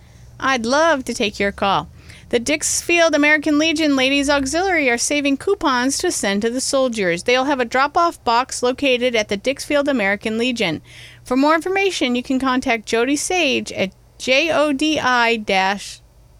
I'd 0.40 0.64
love 0.64 1.04
to 1.04 1.14
take 1.14 1.38
your 1.38 1.52
call. 1.52 1.88
The 2.28 2.40
Dixfield 2.40 3.14
American 3.14 3.58
Legion 3.58 3.94
Ladies 3.94 4.28
Auxiliary 4.28 4.90
are 4.90 4.98
saving 4.98 5.36
coupons 5.36 5.98
to 5.98 6.10
send 6.10 6.42
to 6.42 6.50
the 6.50 6.60
soldiers. 6.60 7.22
They'll 7.22 7.44
have 7.44 7.60
a 7.60 7.64
drop 7.64 7.96
off 7.96 8.22
box 8.24 8.62
located 8.62 9.14
at 9.14 9.28
the 9.28 9.38
Dixfield 9.38 9.86
American 9.86 10.38
Legion. 10.38 10.82
For 11.24 11.36
more 11.36 11.54
information, 11.54 12.16
you 12.16 12.22
can 12.22 12.40
contact 12.40 12.86
Jody 12.86 13.16
Sage 13.16 13.70
at 13.72 13.94
jodi 14.18 14.98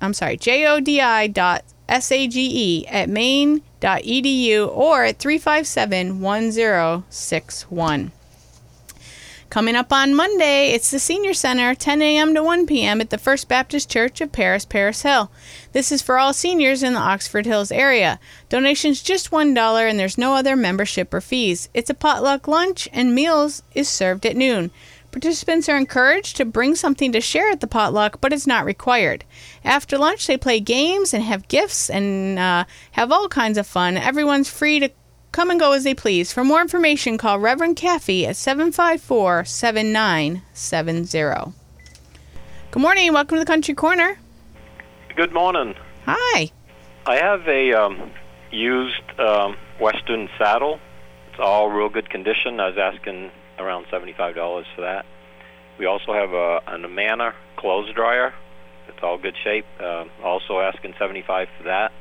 I'm 0.01 0.13
sorry, 0.13 0.37
jodi 0.37 1.33
dot 1.33 1.65
sage 1.89 2.87
at 2.89 3.09
maine.edu 3.09 4.69
or 4.77 5.05
at 5.05 5.19
357 5.19 6.21
1061. 6.21 8.13
Coming 9.49 9.77
up 9.77 9.93
on 9.93 10.15
Monday, 10.15 10.73
it's 10.73 10.91
the 10.91 10.99
Senior 10.99 11.33
Center, 11.33 11.75
10 11.75 12.03
a.m. 12.03 12.35
to 12.35 12.43
1 12.43 12.67
p.m. 12.67 13.01
at 13.01 13.11
the 13.11 13.17
First 13.17 13.49
Baptist 13.49 13.89
Church 13.89 14.21
of 14.21 14.33
Paris, 14.33 14.65
Paris 14.65 15.03
Hill. 15.03 15.31
This 15.73 15.93
is 15.93 16.03
for 16.03 16.19
all 16.19 16.35
seniors 16.35 16.83
in 16.83 16.95
the 16.95 17.01
Oxford 17.01 17.47
Hills 17.47 17.71
area. 17.71 18.19
Donations 18.49 19.03
just 19.03 19.31
$1 19.31 19.89
and 19.89 19.99
there's 19.99 20.19
no 20.19 20.35
other 20.35 20.57
membership 20.57 21.15
or 21.15 21.21
fees. 21.21 21.69
It's 21.73 21.89
a 21.89 21.95
potluck 21.95 22.49
lunch 22.49 22.89
and 22.93 23.15
meals 23.15 23.63
is 23.75 23.89
served 23.89 24.27
at 24.27 24.37
noon. 24.37 24.73
Participants 25.17 25.67
are 25.71 25.79
encouraged 25.79 26.37
to 26.37 26.45
bring 26.45 26.75
something 26.75 27.11
to 27.13 27.23
share 27.23 27.51
at 27.51 27.61
the 27.61 27.67
potluck, 27.67 28.21
but 28.21 28.35
it's 28.35 28.47
not 28.47 28.67
required. 28.67 29.25
After 29.65 29.97
lunch, 29.97 30.27
they 30.27 30.37
play 30.37 30.61
games 30.61 31.15
and 31.15 31.25
have 31.25 31.49
gifts 31.49 31.89
and 31.89 32.39
uh, 32.39 32.67
have 32.93 33.11
all 33.11 33.27
kinds 33.27 33.57
of 33.57 33.67
fun. 33.67 33.97
Everyone's 33.97 34.51
free 34.51 34.79
to 34.79 34.91
come 35.33 35.49
and 35.49 35.59
go 35.59 35.73
as 35.73 35.85
they 35.85 35.95
please. 35.95 36.35
For 36.35 36.45
more 36.45 36.61
information, 36.61 37.17
call 37.17 37.39
Reverend 37.39 37.77
Caffey 37.77 38.27
at 38.27 38.37
754 38.37 39.47
7970. 39.47 41.55
Good 42.71 42.83
morning. 42.83 43.15
Welcome 43.15 43.37
to 43.37 43.41
the 43.41 43.47
Country 43.47 43.73
Corner. 43.73 44.19
Good 45.17 45.33
morning. 45.33 45.77
Hi. 46.05 46.51
I 47.07 47.17
have 47.17 47.49
a 47.49 47.73
um, 47.73 48.11
used 48.51 49.19
um, 49.19 49.57
Western 49.81 50.29
saddle. 50.37 50.79
It's 51.31 51.41
all 51.41 51.71
real 51.71 51.89
good 51.89 52.11
condition. 52.11 52.61
I 52.61 52.69
was 52.69 52.77
asking 52.77 53.31
around 53.59 53.87
seventy-five 53.91 54.35
dollars 54.35 54.67
for 54.75 54.83
that. 54.83 55.05
We 55.79 55.87
also 55.87 56.13
have 56.13 56.31
a 56.33 56.61
an 56.67 56.85
Amana 56.85 57.35
clothes 57.57 57.93
dryer. 57.95 58.33
It's 58.89 58.99
all 59.03 59.19
good 59.19 59.37
shape. 59.43 59.67
Uh, 59.81 60.05
also 60.23 60.61
asking 60.61 60.95
seventy-five 60.99 61.49
for 61.59 61.65
that. 61.65 61.93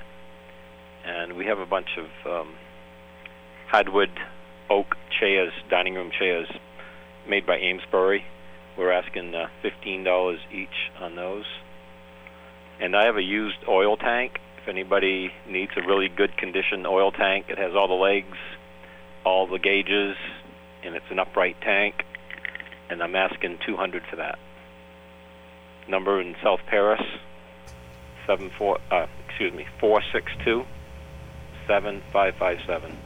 And 1.05 1.37
we 1.37 1.45
have 1.45 1.59
a 1.59 1.65
bunch 1.65 1.89
of 1.97 2.31
um, 2.31 2.55
hardwood 3.69 4.09
oak 4.69 4.95
chairs, 5.19 5.53
dining 5.69 5.93
room 5.93 6.11
chairs, 6.17 6.47
made 7.29 7.45
by 7.45 7.57
Amesbury. 7.57 8.23
We're 8.77 8.91
asking 8.91 9.35
uh, 9.35 9.47
fifteen 9.61 10.03
dollars 10.03 10.39
each 10.51 10.91
on 10.99 11.15
those. 11.15 11.45
And 12.79 12.95
I 12.95 13.05
have 13.05 13.17
a 13.17 13.21
used 13.21 13.59
oil 13.69 13.97
tank. 13.97 14.39
If 14.61 14.67
anybody 14.67 15.31
needs 15.47 15.71
a 15.77 15.87
really 15.87 16.09
good 16.09 16.35
condition 16.37 16.85
oil 16.85 17.11
tank, 17.11 17.45
it 17.49 17.57
has 17.57 17.73
all 17.75 17.87
the 17.87 17.93
legs, 17.93 18.37
all 19.23 19.47
the 19.47 19.59
gauges, 19.59 20.17
and 20.85 20.95
it's 20.95 21.05
an 21.09 21.19
upright 21.19 21.59
tank. 21.61 22.05
And 22.89 23.01
I'm 23.01 23.15
asking 23.15 23.59
200 23.65 24.03
for 24.09 24.15
that. 24.17 24.37
Number 25.87 26.21
in 26.21 26.35
South 26.43 26.61
Paris, 26.67 27.01
seven 28.25 28.49
four. 28.57 28.79
Uh, 28.91 29.05
excuse 29.27 29.53
me, 29.53 29.67
four 29.79 30.01
six 30.11 30.31
two 30.43 30.65
seven 31.67 32.01
five 32.11 32.35
five 32.35 32.59
seven. 32.65 32.97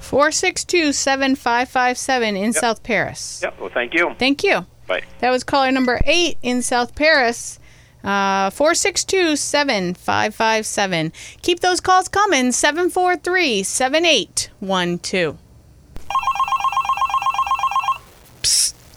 462 0.00 0.92
7557 0.92 2.36
in 2.36 2.52
South 2.52 2.82
Paris. 2.82 3.40
Yep. 3.42 3.60
Well, 3.60 3.70
thank 3.72 3.94
you. 3.94 4.14
Thank 4.18 4.42
you. 4.42 4.66
Bye. 4.86 5.02
That 5.20 5.30
was 5.30 5.44
caller 5.44 5.70
number 5.70 6.00
eight 6.04 6.38
in 6.42 6.62
South 6.62 6.94
Paris. 6.94 7.58
Uh, 8.02 8.50
462 8.50 9.36
7557. 9.36 11.12
Keep 11.42 11.60
those 11.60 11.80
calls 11.80 12.08
coming. 12.08 12.50
743 12.50 13.62
7812. 13.62 15.38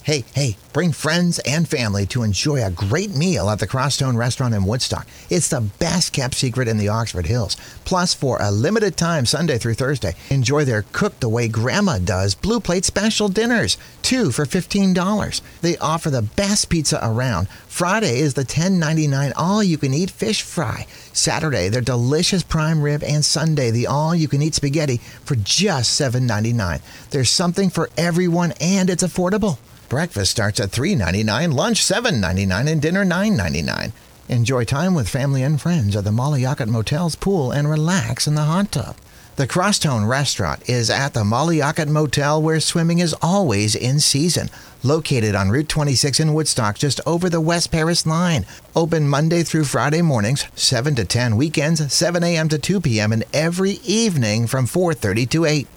Hey, 0.03 0.25
hey, 0.36 0.57
bring 0.74 0.91
friends 0.91 1.39
and 1.45 1.65
family 1.65 2.05
to 2.07 2.24
enjoy 2.24 2.62
a 2.62 2.69
great 2.69 3.15
meal 3.15 3.50
at 3.50 3.60
the 3.60 3.67
Crosstone 3.67 4.17
Restaurant 4.17 4.53
in 4.53 4.65
Woodstock. 4.65 5.07
It's 5.29 5.48
the 5.48 5.62
best 5.79 6.12
kept 6.12 6.36
secret 6.36 6.67
in 6.67 6.77
the 6.77 6.89
Oxford 6.89 7.25
Hills. 7.25 7.55
Plus, 7.86 8.13
for 8.13 8.38
a 8.41 8.51
limited 8.51 8.98
time, 8.98 9.25
Sunday 9.25 9.57
through 9.57 9.75
Thursday, 9.75 10.13
enjoy 10.29 10.65
their 10.65 10.81
cooked 10.91 11.22
the 11.22 11.29
way 11.29 11.48
Grandma 11.48 12.00
does 12.00 12.36
Blue 12.36 12.60
Plate 12.60 12.83
special 12.83 13.29
dinners, 13.29 13.77
two 14.01 14.31
for 14.31 14.43
$15. 14.43 15.41
They 15.62 15.77
offer 15.77 16.10
the 16.10 16.22
best 16.22 16.67
pizza 16.67 17.00
around. 17.01 17.48
Friday 17.69 18.19
is 18.19 18.33
the 18.33 18.43
$10.99 18.43 19.31
all 19.38 19.63
you 19.63 19.77
can 19.77 19.93
eat 19.93 20.12
fish 20.12 20.41
fry. 20.41 20.86
Saturday, 21.13 21.69
their 21.69 21.79
delicious 21.79 22.43
prime 22.43 22.81
rib, 22.81 23.03
and 23.03 23.24
Sunday, 23.24 23.72
the 23.72 23.88
all 23.88 24.13
you 24.13 24.27
can 24.27 24.41
eat 24.41 24.55
spaghetti 24.55 24.98
for 24.98 25.36
just 25.36 25.98
$7.99. 25.98 26.81
There's 27.12 27.29
something 27.29 27.69
for 27.69 27.89
everyone, 27.95 28.51
and 28.60 28.89
it's 28.89 29.03
affordable. 29.03 29.60
Breakfast 29.93 30.31
starts 30.31 30.59
at 30.59 30.71
$3.99, 30.71 31.53
lunch 31.53 31.85
$7.99, 31.85 32.67
and 32.67 32.81
dinner 32.81 33.05
$9.99. 33.05 33.91
Enjoy 34.27 34.63
time 34.63 34.95
with 34.95 35.07
family 35.07 35.43
and 35.43 35.62
friends 35.62 35.95
at 35.95 36.03
the 36.03 36.09
Mollyockett 36.09 36.67
Motel's 36.67 37.15
pool 37.15 37.51
and 37.51 37.69
relax 37.69 38.25
in 38.25 38.33
the 38.33 38.41
hot 38.41 38.71
tub. 38.71 38.95
The 39.35 39.45
Crosstone 39.45 40.05
Restaurant 40.05 40.67
is 40.67 40.89
at 40.89 41.13
the 41.13 41.23
Mollyockett 41.23 41.89
Motel 41.89 42.41
where 42.41 42.59
swimming 42.59 42.97
is 42.97 43.15
always 43.21 43.75
in 43.75 44.00
season. 44.00 44.50
Located 44.81 45.35
on 45.35 45.51
Route 45.51 45.69
26 45.69 46.19
in 46.19 46.33
Woodstock, 46.33 46.79
just 46.79 47.00
over 47.05 47.29
the 47.29 47.39
West 47.39 47.71
Paris 47.71 48.07
line. 48.07 48.47
Open 48.75 49.07
Monday 49.07 49.43
through 49.43 49.65
Friday 49.65 50.01
mornings, 50.01 50.47
7 50.55 50.95
to 50.95 51.05
10 51.05 51.38
weekends, 51.38 51.93
7 51.93 52.23
a.m. 52.23 52.50
to 52.50 52.57
2 52.57 52.81
p.m. 52.81 53.12
and 53.12 53.25
every 53.31 53.73
evening 53.85 54.47
from 54.47 54.65
4:30 54.65 55.29
to 55.29 55.45
8. 55.45 55.67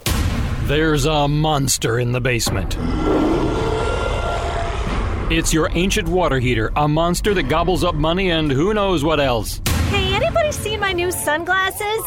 There's 0.69 1.05
a 1.05 1.29
monster 1.29 1.99
in 1.99 2.13
the 2.13 2.21
basement. 2.23 2.79
It's 5.29 5.53
your 5.53 5.69
ancient 5.73 6.09
water 6.09 6.39
heater, 6.39 6.71
a 6.77 6.87
monster 6.87 7.35
that 7.35 7.49
gobbles 7.49 7.83
up 7.83 7.97
money 7.97 8.31
and 8.31 8.49
who 8.49 8.73
knows 8.73 9.03
what 9.03 9.19
else. 9.19 9.61
Hey, 9.89 10.15
anybody 10.15 10.53
seen 10.53 10.79
my 10.79 10.93
new 10.93 11.11
sunglasses? 11.11 12.05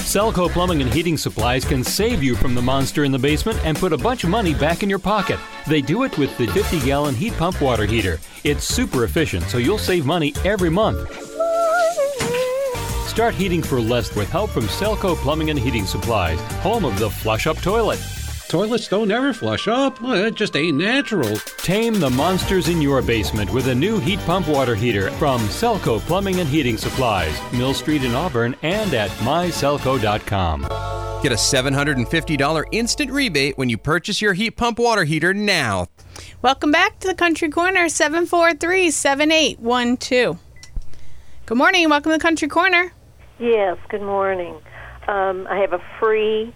Selco 0.00 0.48
Plumbing 0.48 0.80
and 0.80 0.90
Heating 0.90 1.18
Supplies 1.18 1.62
can 1.66 1.84
save 1.84 2.22
you 2.22 2.34
from 2.34 2.54
the 2.54 2.62
monster 2.62 3.04
in 3.04 3.12
the 3.12 3.18
basement 3.18 3.62
and 3.66 3.76
put 3.76 3.92
a 3.92 3.98
bunch 3.98 4.24
of 4.24 4.30
money 4.30 4.54
back 4.54 4.82
in 4.82 4.88
your 4.88 4.98
pocket. 4.98 5.38
They 5.66 5.82
do 5.82 6.04
it 6.04 6.16
with 6.16 6.34
the 6.38 6.46
50 6.46 6.80
gallon 6.80 7.14
heat 7.14 7.34
pump 7.34 7.60
water 7.60 7.84
heater. 7.84 8.18
It's 8.44 8.64
super 8.64 9.04
efficient, 9.04 9.44
so 9.44 9.58
you'll 9.58 9.76
save 9.76 10.06
money 10.06 10.32
every 10.42 10.70
month. 10.70 11.12
Start 13.08 13.34
heating 13.34 13.62
for 13.62 13.78
less 13.78 14.16
with 14.16 14.30
help 14.30 14.48
from 14.48 14.64
Selco 14.68 15.16
Plumbing 15.16 15.50
and 15.50 15.58
Heating 15.58 15.84
Supplies, 15.84 16.40
home 16.62 16.86
of 16.86 16.98
the 16.98 17.10
flush 17.10 17.46
up 17.46 17.58
toilet. 17.58 18.00
Toilets 18.52 18.86
don't 18.86 19.10
ever 19.10 19.32
flush 19.32 19.66
up. 19.66 19.98
Well, 20.02 20.26
it 20.26 20.34
just 20.34 20.56
ain't 20.56 20.76
natural. 20.76 21.36
Tame 21.56 21.98
the 21.98 22.10
monsters 22.10 22.68
in 22.68 22.82
your 22.82 23.00
basement 23.00 23.50
with 23.50 23.68
a 23.68 23.74
new 23.74 23.98
heat 23.98 24.18
pump 24.26 24.46
water 24.46 24.74
heater 24.74 25.10
from 25.12 25.40
Selco 25.44 25.98
Plumbing 26.00 26.38
and 26.38 26.46
Heating 26.46 26.76
Supplies, 26.76 27.34
Mill 27.54 27.72
Street 27.72 28.04
in 28.04 28.14
Auburn, 28.14 28.54
and 28.60 28.92
at 28.92 29.08
myselco.com. 29.20 30.60
Get 31.22 31.32
a 31.32 31.36
$750 31.36 32.64
instant 32.72 33.10
rebate 33.10 33.56
when 33.56 33.70
you 33.70 33.78
purchase 33.78 34.20
your 34.20 34.34
heat 34.34 34.50
pump 34.50 34.78
water 34.78 35.04
heater 35.04 35.32
now. 35.32 35.86
Welcome 36.42 36.72
back 36.72 36.98
to 36.98 37.08
the 37.08 37.14
Country 37.14 37.48
Corner, 37.48 37.88
743 37.88 38.90
7812. 38.90 40.38
Good 41.46 41.56
morning. 41.56 41.88
Welcome 41.88 42.12
to 42.12 42.18
the 42.18 42.22
Country 42.22 42.48
Corner. 42.48 42.92
Yes, 43.38 43.78
good 43.88 44.02
morning. 44.02 44.54
Um, 45.08 45.46
I 45.48 45.56
have 45.56 45.72
a 45.72 45.82
free 45.98 46.52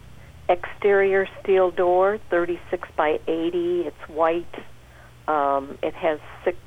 exterior 0.49 1.29
steel 1.43 1.71
door, 1.71 2.19
36 2.31 2.89
by 2.97 3.19
80. 3.27 3.83
It's 3.87 4.09
white. 4.09 4.55
Um, 5.29 5.79
it 5.83 5.95
has 5.95 6.21
six 6.45 6.59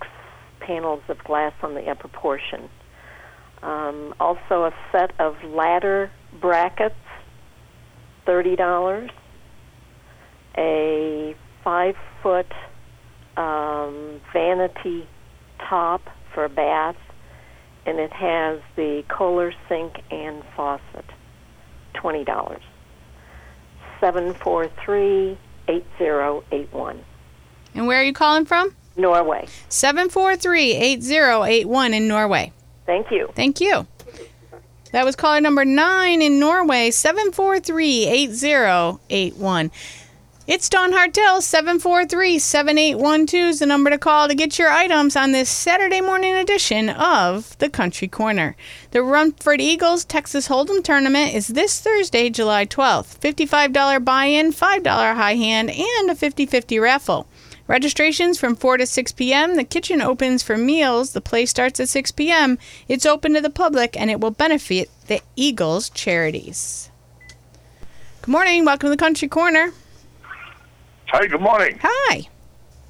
panels 0.60 1.02
of 1.08 1.18
glass 1.24 1.54
on 1.64 1.76
the 1.76 1.90
upper 1.90 2.08
portion. 2.08 2.70
Um, 3.62 4.14
also, 4.20 4.66
a 4.66 4.74
set 4.92 5.12
of 5.20 5.36
ladder 5.44 6.12
brackets, 6.40 6.96
$30. 8.28 9.10
A 10.58 11.36
five 11.64 11.96
foot 12.22 12.52
um, 13.38 14.20
vanity 14.34 15.08
top 15.70 16.02
for 16.34 16.46
a 16.46 16.50
bath, 16.50 16.96
and 17.86 18.00
it 18.00 18.12
has 18.12 18.60
the 18.76 19.04
Kohler 19.08 19.54
sink 19.68 19.94
and 20.12 20.44
faucet, 20.56 21.06
$20. 21.96 22.60
743 24.00 25.38
8081. 25.68 27.04
And 27.76 27.88
where 27.88 28.00
are 28.00 28.04
you 28.04 28.14
calling 28.14 28.46
from? 28.46 28.76
Norway. 28.96 29.48
743 29.70 30.74
8081 30.74 31.94
in 31.94 32.08
Norway. 32.08 32.52
Thank 32.86 33.12
you. 33.12 33.32
Thank 33.36 33.62
you. 33.62 33.88
That 34.92 35.06
was 35.06 35.16
caller 35.16 35.40
number 35.40 35.64
nine 35.66 36.22
in 36.22 36.40
Norway, 36.40 36.90
743 36.90 38.08
8081. 38.08 39.72
It's 40.50 40.68
Dawn 40.68 40.94
Hartel, 40.94 41.44
743 41.44 42.40
7812 42.40 43.50
is 43.50 43.60
the 43.60 43.68
number 43.68 43.92
to 43.92 44.00
call 44.00 44.28
to 44.28 44.34
get 44.34 44.58
your 44.58 44.72
items 44.72 45.16
on 45.16 45.32
this 45.32 45.48
Saturday 45.48 46.02
morning 46.02 46.34
edition 46.34 46.90
of 46.90 47.56
the 47.60 47.70
Country 47.70 48.08
Corner. 48.08 48.56
The 48.90 49.04
Rumford 49.04 49.62
Eagles 49.62 50.04
Texas 50.06 50.48
Hold'em 50.48 50.84
Tournament 50.84 51.36
is 51.36 51.50
this 51.50 51.80
Thursday, 51.80 52.32
July 52.32 52.66
12th. 52.66 53.20
$55 53.20 54.04
buy 54.04 54.26
in, 54.26 54.52
$5 54.52 55.16
high 55.16 55.36
hand, 55.36 55.70
and 55.70 56.10
a 56.10 56.16
50 56.16 56.48
50 56.48 56.80
raffle. 56.80 57.28
Registrations 57.68 58.40
from 58.40 58.56
4 58.56 58.78
to 58.78 58.88
6 58.88 59.12
p.m. 59.12 59.56
The 59.56 59.64
kitchen 59.64 60.02
opens 60.02 60.42
for 60.42 60.58
meals. 60.58 61.14
The 61.14 61.22
play 61.22 61.46
starts 61.46 61.80
at 61.80 61.90
6 61.90 62.12
p.m. 62.14 62.58
It's 62.88 63.06
open 63.06 63.36
to 63.36 63.42
the 63.42 63.52
public 63.52 63.96
and 63.96 64.10
it 64.10 64.20
will 64.20 64.32
benefit 64.32 64.90
the 65.06 65.22
Eagles 65.36 65.92
charities. 65.92 66.90
Good 68.24 68.32
morning. 68.32 68.66
Welcome 68.66 68.88
to 68.88 68.96
the 68.96 68.98
Country 68.98 69.28
Corner. 69.28 69.74
Hi, 71.12 71.26
good 71.26 71.42
morning. 71.42 71.80
Hi. 71.82 72.28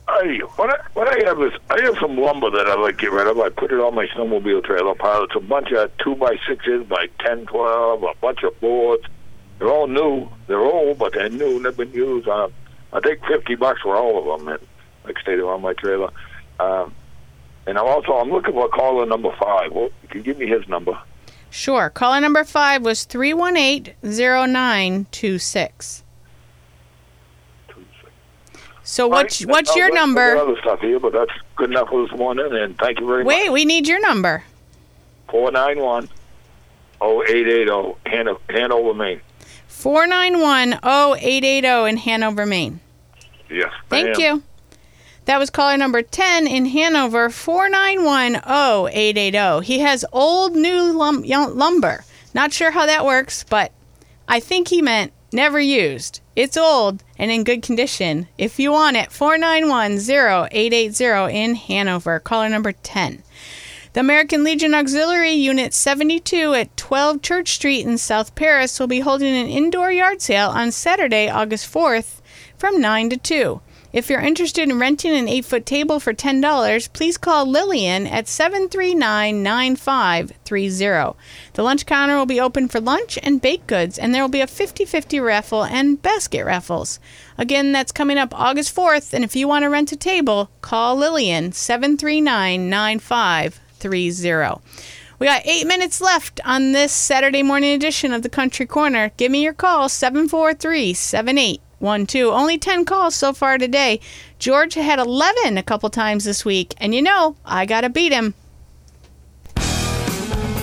Hey, 0.10 0.40
what 0.58 0.70
I, 0.70 0.78
what 0.94 1.08
I 1.08 1.26
have 1.26 1.42
is 1.42 1.54
I 1.70 1.82
have 1.84 1.96
some 2.02 2.18
lumber 2.18 2.50
that 2.52 2.68
I'd 2.68 2.80
like 2.80 2.98
to 2.98 3.04
get 3.04 3.12
rid 3.14 3.28
of. 3.28 3.40
I 3.40 3.48
put 3.48 3.72
it 3.72 3.80
on 3.80 3.96
my 3.96 4.08
snowmobile 4.08 4.66
trailer 4.66 4.94
pile. 4.94 5.24
It's 5.24 5.36
a 5.38 5.40
bunch 5.40 5.72
of 5.72 5.90
two 6.00 6.16
by 6.16 6.36
sixes 6.46 6.86
by 6.86 7.08
ten, 7.20 7.46
twelve, 7.46 8.04
a 8.04 8.14
bunch 8.20 8.44
of 8.44 8.60
boards. 8.60 9.06
They're 9.58 9.70
all 9.70 9.88
new. 9.88 10.28
They're 10.48 10.60
old, 10.60 10.98
but 10.98 11.14
they're 11.14 11.30
new. 11.30 11.64
They've 11.64 11.78
been 11.78 11.94
used. 11.94 12.28
Uh, 12.28 12.50
I 12.92 13.00
think 13.00 13.24
fifty 13.26 13.56
bucks 13.56 13.80
for 13.82 13.96
all 13.96 14.20
of 14.20 14.40
them. 14.40 14.50
And 14.50 14.60
like 15.06 15.18
stay 15.20 15.38
there 15.38 15.50
on 15.50 15.62
my 15.62 15.74
trailer. 15.74 16.10
Um, 16.60 16.94
and 17.68 17.78
I'm 17.78 17.86
also 17.86 18.14
I'm 18.14 18.32
looking 18.32 18.54
for 18.54 18.68
caller 18.68 19.06
number 19.06 19.34
five. 19.40 19.72
Well, 19.72 19.92
you 20.02 20.10
can 20.10 20.24
give 20.24 20.38
me 20.38 20.48
his 20.48 20.68
number. 20.68 21.00
Sure. 21.52 21.90
Caller 21.90 22.20
number 22.20 22.44
five 22.44 22.84
was 22.84 23.06
318 23.06 23.96
0926. 24.04 26.04
So 28.90 29.08
what's 29.08 29.42
Right, 29.42 29.52
what's 29.52 29.70
I'll 29.70 29.76
oh, 29.76 29.78
your 29.78 29.94
number? 29.94 30.36
Other 30.36 30.60
stuff 30.62 30.82
here, 30.82 31.00
but 31.00 31.14
that's 31.14 31.32
good 31.56 31.70
enough 31.70 31.90
for 31.90 32.08
this 32.08 32.18
morning. 32.18 32.50
And 32.52 32.76
thank 32.80 33.00
you 33.00 33.06
very 33.06 33.24
much. 33.24 33.30
Wait, 33.30 33.52
we 33.52 33.64
need 33.64 33.88
your 33.88 34.02
number. 34.02 34.44
Four 35.30 35.52
nine 35.52 35.80
one 35.80 36.10
oh 37.00 37.24
eight 37.28 37.48
eight 37.48 37.70
oh, 37.70 37.98
zero 38.10 38.42
Hanover, 38.50 38.96
Maine. 38.96 39.22
491-0880 39.70 41.90
in 41.90 41.98
Hanover, 41.98 42.46
Maine. 42.46 42.80
Yes. 43.50 43.72
Thank 43.88 44.18
you. 44.18 44.44
That 45.24 45.40
was 45.40 45.50
caller 45.50 45.78
number 45.78 46.02
10 46.02 46.48
in 46.48 46.66
Hanover, 46.66 47.30
491-0880. 47.30 49.64
He 49.64 49.80
has 49.80 50.04
old 50.12 50.54
new 50.56 50.92
lum- 50.92 51.24
lumber. 51.24 52.04
Not 52.34 52.52
sure 52.52 52.72
how 52.72 52.86
that 52.88 53.06
works, 53.06 53.46
but 53.50 53.72
I 54.28 54.42
think 54.42 54.68
he 54.68 54.82
meant 54.82 55.14
never 55.32 55.60
used. 55.60 56.22
It's 56.36 56.58
old 56.58 57.04
and 57.18 57.32
in 57.32 57.44
good 57.44 57.62
condition. 57.62 58.28
If 58.38 58.60
you 58.60 58.72
want 58.72 58.98
it, 58.98 59.10
491-0880 59.10 61.34
in 61.34 61.56
Hanover, 61.56 62.20
caller 62.20 62.50
number 62.50 62.72
10. 62.72 63.24
The 63.94 64.02
American 64.02 64.44
Legion 64.44 64.76
Auxiliary 64.76 65.32
Unit 65.32 65.74
72 65.74 66.54
at 66.54 66.78
12 66.78 67.22
Church 67.22 67.54
Street 67.54 67.86
in 67.86 67.98
South 67.98 68.36
Paris 68.36 68.80
will 68.80 68.88
be 68.88 69.00
holding 69.00 69.36
an 69.36 69.48
indoor 69.48 69.92
yard 69.92 70.22
sale 70.22 70.50
on 70.50 70.72
Saturday, 70.72 71.28
August 71.28 71.74
4th 71.74 72.22
from 72.58 72.80
9 72.80 73.10
to 73.10 73.18
2. 73.18 73.62
If 73.92 74.08
you're 74.08 74.22
interested 74.22 74.70
in 74.70 74.78
renting 74.78 75.14
an 75.14 75.28
8 75.28 75.46
foot 75.46 75.66
table 75.66 76.00
for 76.00 76.14
$10, 76.14 76.94
please 76.94 77.18
call 77.18 77.48
Lillian 77.48 78.06
at 78.06 78.28
739 78.28 79.42
9530. 79.42 81.18
The 81.54 81.64
lunch 81.64 81.88
counter 81.88 82.16
will 82.16 82.28
be 82.28 82.40
open 82.40 82.68
for 82.68 82.80
lunch 82.80 83.18
and 83.24 83.42
baked 83.42 83.66
goods, 83.66 83.98
and 83.98 84.14
there 84.14 84.22
will 84.22 84.30
be 84.30 84.42
a 84.42 84.48
50 84.48 84.86
50 84.86 85.20
raffle 85.20 85.64
and 85.64 86.00
basket 86.00 86.46
raffles. 86.46 87.00
Again, 87.36 87.72
that's 87.72 87.92
coming 87.92 88.20
up 88.20 88.32
August 88.40 88.76
4th, 88.76 89.12
and 89.12 89.24
if 89.24 89.36
you 89.36 89.48
want 89.48 89.64
to 89.64 89.70
rent 89.70 89.92
a 89.92 89.96
table, 89.96 90.52
call 90.62 90.96
Lillian 90.96 91.52
739 91.52 92.70
9530. 92.70 94.62
We 95.18 95.26
got 95.26 95.42
eight 95.46 95.66
minutes 95.66 96.00
left 96.00 96.40
on 96.46 96.74
this 96.74 96.92
Saturday 96.94 97.42
morning 97.42 97.74
edition 97.74 98.14
of 98.14 98.22
the 98.22 98.30
Country 98.30 98.68
Corner. 98.68 99.12
Give 99.18 99.32
me 99.32 99.44
your 99.44 99.54
call, 99.54 99.90
743 99.90 100.94
7812. 101.80 102.34
Only 102.34 102.58
10 102.58 102.86
calls 102.86 103.16
so 103.16 103.34
far 103.34 103.58
today. 103.58 104.00
George 104.38 104.74
had 104.76 105.00
11 105.00 105.58
a 105.58 105.64
couple 105.64 105.90
times 105.90 106.26
this 106.26 106.46
week, 106.46 106.74
and 106.78 106.94
you 106.94 107.02
know, 107.02 107.36
I 107.46 107.66
got 107.66 107.82
to 107.82 107.90
beat 107.90 108.12
him. 108.12 108.34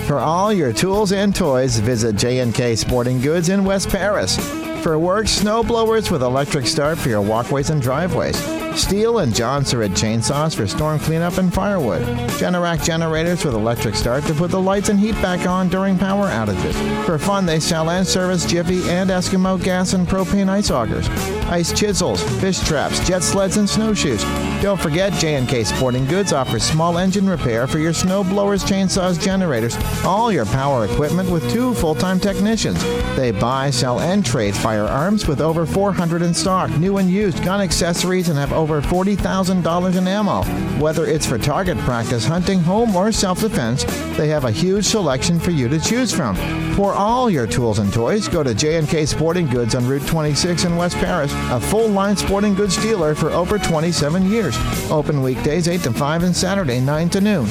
For 0.05 0.19
all 0.19 0.53
your 0.53 0.71
tools 0.71 1.11
and 1.11 1.35
toys, 1.35 1.79
visit 1.79 2.15
J&K 2.15 2.75
Sporting 2.75 3.19
Goods 3.19 3.49
in 3.49 3.65
West 3.65 3.89
Paris. 3.89 4.37
For 4.81 4.97
work, 4.97 5.27
snow 5.27 5.63
blowers 5.63 6.09
with 6.09 6.23
electric 6.23 6.65
start 6.65 6.97
for 6.97 7.09
your 7.09 7.21
walkways 7.21 7.71
and 7.71 7.81
driveways. 7.81 8.41
Stihl 8.77 9.23
and 9.23 9.33
John 9.33 9.63
chainsaws 9.63 10.55
for 10.55 10.67
storm 10.67 10.99
cleanup 10.99 11.39
and 11.39 11.51
firewood. 11.51 12.03
Generac 12.37 12.83
generators 12.83 13.43
with 13.43 13.55
electric 13.55 13.95
start 13.95 14.23
to 14.25 14.35
put 14.35 14.51
the 14.51 14.61
lights 14.61 14.89
and 14.89 14.99
heat 14.99 15.15
back 15.15 15.47
on 15.47 15.67
during 15.67 15.97
power 15.97 16.27
outages. 16.27 16.75
For 17.05 17.17
fun, 17.17 17.47
they 17.47 17.59
sell 17.59 17.89
and 17.89 18.05
service 18.05 18.45
Jiffy 18.45 18.87
and 18.87 19.09
Eskimo 19.09 19.61
gas 19.61 19.93
and 19.93 20.07
propane 20.07 20.47
ice 20.47 20.69
augers, 20.69 21.09
ice 21.49 21.73
chisels, 21.73 22.21
fish 22.39 22.59
traps, 22.59 23.05
jet 23.07 23.23
sleds, 23.23 23.57
and 23.57 23.67
snowshoes. 23.67 24.23
Don't 24.61 24.79
forget, 24.79 25.11
J&K 25.13 25.63
Sporting 25.63 26.05
Goods 26.05 26.31
offers 26.31 26.63
small 26.63 26.99
engine 26.99 27.27
repair 27.27 27.65
for 27.65 27.79
your 27.79 27.93
snow 27.93 28.23
blowers, 28.23 28.63
chainsaws, 28.63 29.19
generators, 29.19 29.75
all 30.03 30.31
your 30.31 30.45
power 30.45 30.85
equipment 30.85 31.29
with 31.29 31.49
two 31.51 31.73
full-time 31.75 32.19
technicians. 32.19 32.83
They 33.15 33.31
buy, 33.31 33.71
sell, 33.71 33.99
and 34.01 34.23
trade 34.25 34.55
firearms 34.55 35.27
with 35.27 35.41
over 35.41 35.65
400 35.65 36.21
in 36.21 36.33
stock, 36.33 36.69
new 36.71 36.97
and 36.97 37.09
used 37.09 37.43
gun 37.43 37.61
accessories, 37.61 38.29
and 38.29 38.37
have 38.37 38.53
over 38.53 38.66
$40,000 38.67 39.97
in 39.97 40.07
ammo. 40.07 40.43
Whether 40.79 41.05
it's 41.05 41.25
for 41.25 41.37
target 41.37 41.77
practice, 41.79 42.25
hunting, 42.25 42.59
home, 42.59 42.95
or 42.95 43.11
self-defense, 43.11 43.83
they 44.17 44.27
have 44.27 44.45
a 44.45 44.51
huge 44.51 44.85
selection 44.85 45.39
for 45.39 45.51
you 45.51 45.67
to 45.69 45.79
choose 45.79 46.13
from. 46.13 46.35
For 46.75 46.93
all 46.93 47.29
your 47.29 47.47
tools 47.47 47.79
and 47.79 47.91
toys, 47.91 48.27
go 48.27 48.43
to 48.43 48.53
J&K 48.53 49.05
Sporting 49.05 49.47
Goods 49.47 49.73
on 49.73 49.87
Route 49.87 50.05
26 50.05 50.65
in 50.65 50.75
West 50.75 50.97
Paris, 50.97 51.31
a 51.49 51.59
full-line 51.59 52.15
sporting 52.17 52.53
goods 52.53 52.77
dealer 52.77 53.15
for 53.15 53.31
over 53.31 53.57
27 53.57 54.29
years. 54.29 54.55
Open 54.91 55.23
weekdays 55.23 55.67
8 55.67 55.81
to 55.81 55.93
5 55.93 56.23
and 56.23 56.35
Saturday 56.35 56.79
9 56.79 57.09
to 57.09 57.21
noon. 57.21 57.47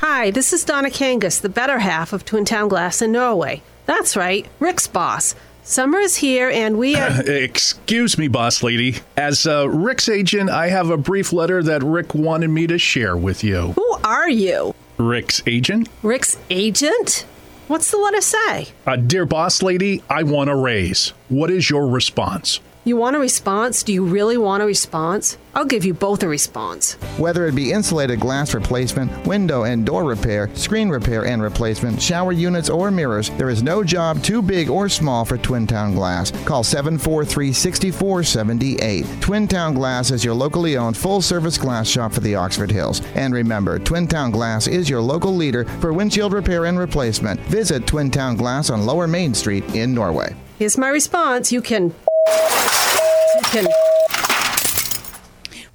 Hi, 0.00 0.30
this 0.30 0.52
is 0.52 0.64
Donna 0.64 0.90
Kangas, 0.90 1.40
the 1.40 1.48
better 1.48 1.78
half 1.78 2.12
of 2.12 2.24
Twin 2.24 2.44
Town 2.44 2.68
Glass 2.68 3.02
in 3.02 3.12
Norway. 3.12 3.62
That's 3.86 4.16
right, 4.16 4.46
Rick's 4.58 4.86
boss. 4.86 5.34
Summer 5.66 5.98
is 5.98 6.16
here, 6.16 6.50
and 6.50 6.76
we 6.76 6.94
are. 6.94 7.22
Excuse 7.26 8.18
me, 8.18 8.28
boss 8.28 8.62
lady. 8.62 8.96
As 9.16 9.46
uh, 9.46 9.66
Rick's 9.66 10.10
agent, 10.10 10.50
I 10.50 10.68
have 10.68 10.90
a 10.90 10.98
brief 10.98 11.32
letter 11.32 11.62
that 11.62 11.82
Rick 11.82 12.14
wanted 12.14 12.48
me 12.48 12.66
to 12.66 12.78
share 12.78 13.16
with 13.16 13.42
you. 13.42 13.72
Who 13.72 13.92
are 14.04 14.28
you? 14.28 14.74
Rick's 14.98 15.42
agent? 15.46 15.88
Rick's 16.02 16.36
agent? 16.50 17.24
What's 17.66 17.90
the 17.90 17.96
letter 17.96 18.20
say? 18.20 18.68
Uh, 18.86 18.96
dear 18.96 19.24
boss 19.24 19.62
lady, 19.62 20.02
I 20.10 20.24
want 20.24 20.50
a 20.50 20.54
raise. 20.54 21.14
What 21.30 21.50
is 21.50 21.70
your 21.70 21.88
response? 21.88 22.60
You 22.86 22.98
want 22.98 23.16
a 23.16 23.18
response? 23.18 23.82
Do 23.82 23.94
you 23.94 24.04
really 24.04 24.36
want 24.36 24.62
a 24.62 24.66
response? 24.66 25.38
I'll 25.54 25.64
give 25.64 25.86
you 25.86 25.94
both 25.94 26.22
a 26.22 26.28
response. 26.28 26.98
Whether 27.16 27.46
it 27.46 27.54
be 27.54 27.72
insulated 27.72 28.20
glass 28.20 28.52
replacement, 28.52 29.26
window 29.26 29.62
and 29.62 29.86
door 29.86 30.04
repair, 30.04 30.54
screen 30.54 30.90
repair 30.90 31.24
and 31.24 31.40
replacement, 31.40 32.02
shower 32.02 32.32
units, 32.32 32.68
or 32.68 32.90
mirrors, 32.90 33.30
there 33.38 33.48
is 33.48 33.62
no 33.62 33.82
job 33.84 34.22
too 34.22 34.42
big 34.42 34.68
or 34.68 34.90
small 34.90 35.24
for 35.24 35.38
Twin 35.38 35.66
Town 35.66 35.94
Glass. 35.94 36.30
Call 36.44 36.62
743 36.62 37.54
6478. 37.54 39.06
Twin 39.22 39.48
Town 39.48 39.72
Glass 39.72 40.10
is 40.10 40.22
your 40.22 40.34
locally 40.34 40.76
owned 40.76 40.98
full 40.98 41.22
service 41.22 41.56
glass 41.56 41.88
shop 41.88 42.12
for 42.12 42.20
the 42.20 42.34
Oxford 42.34 42.70
Hills. 42.70 43.00
And 43.14 43.32
remember, 43.32 43.78
Twin 43.78 44.06
Town 44.06 44.30
Glass 44.30 44.66
is 44.66 44.90
your 44.90 45.00
local 45.00 45.34
leader 45.34 45.64
for 45.80 45.94
windshield 45.94 46.34
repair 46.34 46.66
and 46.66 46.78
replacement. 46.78 47.40
Visit 47.42 47.86
Twin 47.86 48.10
Town 48.10 48.36
Glass 48.36 48.68
on 48.68 48.84
Lower 48.84 49.06
Main 49.06 49.32
Street 49.32 49.64
in 49.74 49.94
Norway. 49.94 50.36
Here's 50.58 50.76
my 50.76 50.90
response. 50.90 51.50
You 51.50 51.62
can. 51.62 51.94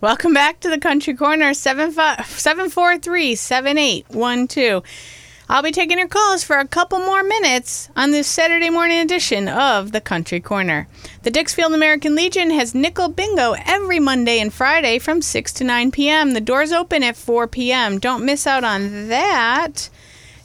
Welcome 0.02 0.34
back 0.34 0.62
to 0.62 0.70
the 0.70 0.80
Country 0.80 1.14
Corner, 1.14 1.54
743 1.54 3.36
7812. 3.36 4.84
I'll 5.52 5.64
be 5.64 5.72
taking 5.72 5.98
your 5.98 6.08
calls 6.08 6.44
for 6.44 6.58
a 6.58 6.68
couple 6.68 7.00
more 7.00 7.24
minutes 7.24 7.90
on 7.96 8.12
this 8.12 8.28
Saturday 8.28 8.70
morning 8.70 9.00
edition 9.00 9.48
of 9.48 9.92
the 9.92 10.00
Country 10.00 10.40
Corner. 10.40 10.88
The 11.24 11.32
Dixfield 11.32 11.74
American 11.74 12.16
Legion 12.16 12.52
has 12.52 12.76
nickel 12.76 13.10
bingo 13.10 13.56
every 13.66 14.00
Monday 14.00 14.40
and 14.40 14.54
Friday 14.54 15.00
from 15.00 15.22
6 15.22 15.52
to 15.54 15.64
9 15.64 15.92
p.m. 15.92 16.34
The 16.34 16.40
doors 16.40 16.72
open 16.72 17.04
at 17.04 17.18
4 17.18 17.48
p.m. 17.48 18.00
Don't 18.00 18.26
miss 18.26 18.46
out 18.46 18.64
on 18.64 19.10
that. 19.10 19.90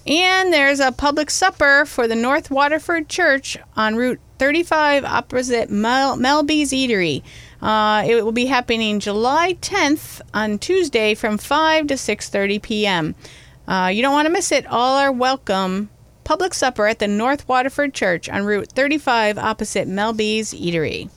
And 0.07 0.53
there's 0.53 0.81
a 0.81 0.90
public 0.93 1.31
supper 1.31 1.85
for 1.87 2.09
the 2.09 2.17
North 2.17 2.51
Waterford 2.51 3.09
Church 3.09 3.57
on 3.77 3.97
Route 3.97 4.21
35 4.38 5.05
opposite 5.05 5.70
Mel- 5.70 6.16
Melby's 6.16 6.73
Eatery. 6.73 7.23
Uh, 7.62 8.05
it 8.07 8.25
will 8.25 8.33
be 8.33 8.47
happening 8.47 9.01
July 9.01 9.55
10th 9.61 10.20
on 10.33 10.59
Tuesday 10.59 11.14
from 11.14 11.38
5 11.38 11.87
to 11.87 11.94
6:30 11.94 12.61
p.m. 12.62 13.14
Uh, 13.66 13.90
you 13.92 14.03
don't 14.03 14.12
want 14.12 14.27
to 14.27 14.33
miss 14.33 14.53
it. 14.53 14.66
All 14.66 14.99
are 14.99 15.12
welcome. 15.12 15.88
Public 16.25 16.55
supper 16.55 16.87
at 16.87 16.99
the 16.99 17.09
North 17.09 17.47
Waterford 17.49 17.94
Church 17.94 18.29
on 18.29 18.44
Route 18.44 18.70
35 18.73 19.38
opposite 19.38 19.88
Melby's 19.88 20.53
Eatery. 20.55 21.11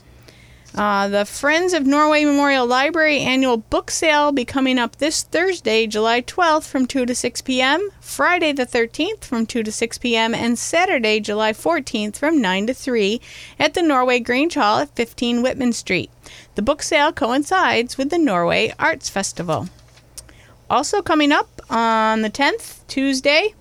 Uh, 0.76 1.08
the 1.08 1.26
Friends 1.26 1.74
of 1.74 1.88
Norway 1.88 2.24
Memorial 2.24 2.68
Library 2.68 3.20
annual 3.20 3.58
book 3.58 3.90
sale 3.90 4.32
be 4.32 4.46
coming 4.46 4.78
up 4.78 4.98
this 4.98 5.24
Thursday, 5.24 5.88
July 5.88 6.22
12th 6.22 6.68
from 6.68 6.86
2 6.86 7.06
to 7.06 7.16
6 7.16 7.42
p.m., 7.42 7.90
Friday 8.00 8.52
the 8.52 8.66
13th 8.66 9.24
from 9.24 9.46
2 9.46 9.64
to 9.64 9.72
6 9.72 9.98
p.m., 9.98 10.36
and 10.36 10.60
Saturday, 10.60 11.20
July 11.20 11.52
14th 11.52 12.18
from 12.18 12.42
9 12.42 12.68
to 12.68 12.74
3 12.74 13.20
at 13.60 13.74
the 13.74 13.82
Norway 13.82 14.20
Grange 14.20 14.54
Hall 14.54 14.80
at 14.80 14.96
15 14.96 15.42
Whitman 15.42 15.74
Street. 15.74 16.12
The 16.56 16.62
book 16.62 16.84
sale 16.84 17.12
coincides 17.12 17.98
with 17.98 18.10
the 18.10 18.20
Norway 18.20 18.74
Arts 18.78 19.10
Festival. 19.10 19.70
Also 20.70 21.02
coming 21.02 21.32
up 21.32 21.62
on 21.70 22.22
the 22.22 22.30
10th, 22.30 22.86
Tuesday, 22.88 23.56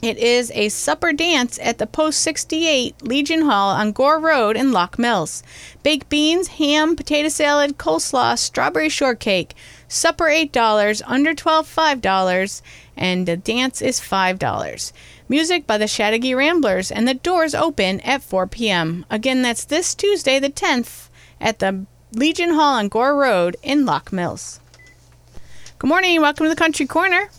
it 0.00 0.16
is 0.18 0.52
a 0.54 0.68
supper 0.68 1.12
dance 1.12 1.58
at 1.60 1.78
the 1.78 1.86
Post 1.86 2.20
68 2.20 3.02
Legion 3.02 3.42
Hall 3.42 3.70
on 3.70 3.90
Gore 3.90 4.20
Road 4.20 4.56
in 4.56 4.70
Locke 4.70 4.98
Mills. 4.98 5.42
Baked 5.82 6.08
beans, 6.08 6.48
ham, 6.48 6.94
potato 6.94 7.28
salad, 7.28 7.78
coleslaw, 7.78 8.38
strawberry 8.38 8.88
shortcake. 8.88 9.54
Supper 9.88 10.26
$8, 10.26 11.02
under 11.04 11.34
12 11.34 11.66
$5, 11.66 12.62
and 12.96 13.26
the 13.26 13.36
dance 13.36 13.82
is 13.82 13.98
$5. 13.98 14.92
Music 15.28 15.66
by 15.66 15.76
the 15.76 15.88
Chattagee 15.88 16.34
Ramblers, 16.34 16.92
and 16.92 17.08
the 17.08 17.14
doors 17.14 17.54
open 17.54 18.00
at 18.00 18.22
4 18.22 18.46
p.m. 18.46 19.04
Again, 19.10 19.42
that's 19.42 19.64
this 19.64 19.94
Tuesday, 19.94 20.38
the 20.38 20.50
10th, 20.50 21.08
at 21.40 21.58
the 21.58 21.86
Legion 22.12 22.50
Hall 22.50 22.74
on 22.74 22.88
Gore 22.88 23.16
Road 23.16 23.56
in 23.62 23.84
Locke 23.84 24.12
Mills. 24.12 24.60
Good 25.78 25.88
morning, 25.88 26.20
welcome 26.20 26.44
to 26.44 26.50
the 26.50 26.56
Country 26.56 26.86
Corner. 26.86 27.30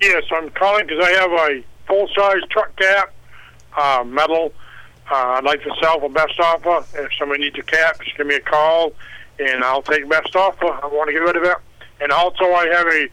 Yes, 0.00 0.24
I'm 0.32 0.50
calling 0.50 0.86
because 0.86 1.04
I 1.04 1.10
have 1.10 1.30
a 1.30 1.64
full-size 1.86 2.42
truck 2.50 2.74
cap, 2.76 3.12
uh, 3.76 4.04
metal. 4.06 4.52
Uh, 5.10 5.36
I'd 5.36 5.44
like 5.44 5.62
to 5.62 5.70
sell 5.82 6.00
for 6.00 6.08
best 6.08 6.38
offer. 6.40 6.84
If 6.98 7.10
somebody 7.18 7.44
needs 7.44 7.58
a 7.58 7.62
cap, 7.62 8.00
just 8.02 8.16
give 8.16 8.26
me 8.26 8.36
a 8.36 8.40
call, 8.40 8.92
and 9.38 9.62
I'll 9.62 9.82
take 9.82 10.08
best 10.08 10.34
offer. 10.34 10.66
I 10.66 10.86
want 10.86 11.08
to 11.08 11.12
get 11.12 11.20
rid 11.20 11.36
of 11.36 11.42
it. 11.42 11.56
And 12.00 12.10
also, 12.10 12.44
I 12.44 12.66
have 12.68 12.86
a 12.86 13.08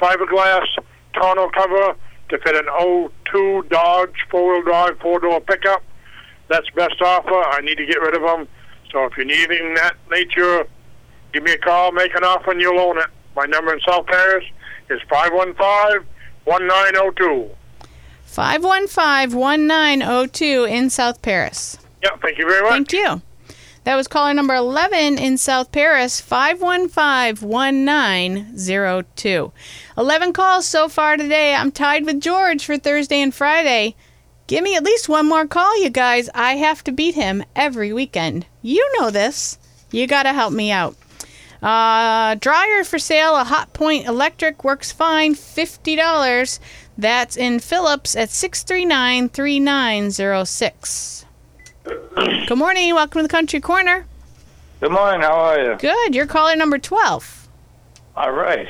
fiberglass 0.00 0.66
tonneau 1.14 1.50
cover 1.50 1.96
to 2.28 2.38
fit 2.38 2.56
an 2.56 2.66
02 3.30 3.66
Dodge 3.68 4.14
four-wheel 4.30 4.62
drive 4.62 4.98
four-door 5.00 5.40
pickup. 5.40 5.82
That's 6.48 6.68
best 6.70 7.00
offer. 7.00 7.34
I 7.34 7.60
need 7.60 7.76
to 7.76 7.86
get 7.86 8.00
rid 8.00 8.14
of 8.14 8.22
them. 8.22 8.48
So 8.90 9.04
if 9.04 9.16
you're 9.16 9.26
needing 9.26 9.74
that 9.74 9.96
nature, 10.10 10.66
give 11.32 11.42
me 11.42 11.52
a 11.52 11.58
call, 11.58 11.92
make 11.92 12.14
an 12.14 12.24
offer, 12.24 12.52
and 12.52 12.60
you'll 12.60 12.78
own 12.78 12.98
it. 12.98 13.06
My 13.34 13.46
number 13.46 13.72
in 13.72 13.80
South 13.80 14.06
Paris 14.06 14.44
is 14.90 15.00
515 15.08 16.06
1902. 16.44 17.50
515 18.32 19.38
1902 19.38 20.64
in 20.64 20.88
South 20.88 21.20
Paris. 21.20 21.76
Yeah, 22.02 22.16
thank 22.22 22.38
you 22.38 22.46
very 22.46 22.62
much. 22.62 22.72
Thank 22.72 22.92
you. 22.92 23.20
That 23.84 23.96
was 23.96 24.08
caller 24.08 24.32
number 24.32 24.54
11 24.54 25.18
in 25.18 25.36
South 25.36 25.70
Paris, 25.70 26.18
515 26.20 27.46
1902. 27.46 29.52
11 29.98 30.32
calls 30.32 30.66
so 30.66 30.88
far 30.88 31.18
today. 31.18 31.54
I'm 31.54 31.70
tied 31.70 32.06
with 32.06 32.22
George 32.22 32.64
for 32.64 32.78
Thursday 32.78 33.20
and 33.20 33.34
Friday. 33.34 33.96
Give 34.46 34.64
me 34.64 34.76
at 34.76 34.84
least 34.84 35.10
one 35.10 35.28
more 35.28 35.46
call, 35.46 35.82
you 35.82 35.90
guys. 35.90 36.30
I 36.34 36.54
have 36.54 36.82
to 36.84 36.92
beat 36.92 37.14
him 37.14 37.44
every 37.54 37.92
weekend. 37.92 38.46
You 38.62 38.88
know 38.98 39.10
this. 39.10 39.58
You 39.90 40.06
got 40.06 40.22
to 40.22 40.32
help 40.32 40.54
me 40.54 40.70
out. 40.70 40.96
Uh, 41.62 42.34
dryer 42.36 42.82
for 42.82 42.98
sale, 42.98 43.36
a 43.36 43.44
Hotpoint 43.44 44.06
Electric 44.06 44.64
works 44.64 44.90
fine, 44.90 45.34
$50. 45.34 46.58
That's 46.96 47.36
in 47.36 47.58
Phillips 47.58 48.14
at 48.14 48.30
639 48.30 49.30
3906. 49.30 51.24
Good 51.84 52.58
morning. 52.58 52.94
Welcome 52.94 53.20
to 53.20 53.22
the 53.22 53.28
Country 53.28 53.60
Corner. 53.60 54.06
Good 54.80 54.92
morning. 54.92 55.22
How 55.22 55.32
are 55.32 55.60
you? 55.62 55.76
Good. 55.78 56.14
You're 56.14 56.26
caller 56.26 56.54
number 56.54 56.78
12. 56.78 57.48
All 58.16 58.32
right. 58.32 58.68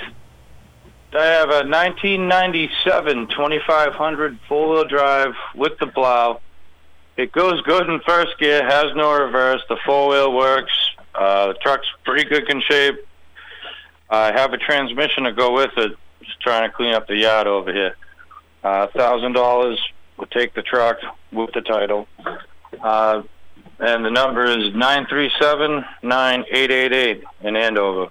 I 1.13 1.25
have 1.25 1.51
a 1.51 1.69
1997 1.69 3.29
2500 3.29 4.39
four-wheel 4.49 4.85
drive 4.85 5.35
with 5.55 5.77
the 5.79 5.89
plow. 5.89 6.41
It 7.19 7.33
goes 7.33 7.61
good 7.63 7.89
in 7.91 8.01
first 8.01 8.39
gear, 8.39 8.65
has 8.65 8.95
no 8.95 9.13
reverse. 9.13 9.61
The 9.69 9.77
four-wheel 9.85 10.33
works. 10.33 10.73
Uh, 11.15 11.49
the 11.49 11.55
truck's 11.55 11.89
pretty 12.05 12.27
good 12.29 12.49
in 12.49 12.63
shape. 12.63 13.07
I 14.09 14.33
have 14.33 14.55
a 14.55 14.59
transmission 14.59 15.25
to 15.25 15.33
go 15.33 15.53
with 15.53 15.73
it. 15.77 15.93
Just 16.23 16.41
trying 16.41 16.71
to 16.71 16.75
clean 16.75 16.95
up 16.95 17.09
the 17.09 17.17
yard 17.17 17.47
over 17.47 17.73
here. 17.73 17.97
Uh, 18.63 18.87
thousand 18.89 19.33
dollars 19.33 19.81
would 20.19 20.31
take 20.31 20.55
the 20.55 20.63
truck 20.63 20.99
with 21.33 21.53
the 21.53 21.61
title. 21.63 22.07
Uh, 22.83 23.23
and 23.79 24.05
the 24.05 24.11
number 24.11 24.45
is 24.45 24.75
nine 24.75 25.07
three 25.07 25.31
seven 25.41 25.85
nine 26.03 26.45
eight 26.51 26.71
eight 26.71 26.93
eight 26.93 27.25
in 27.41 27.57
Andover. 27.57 28.11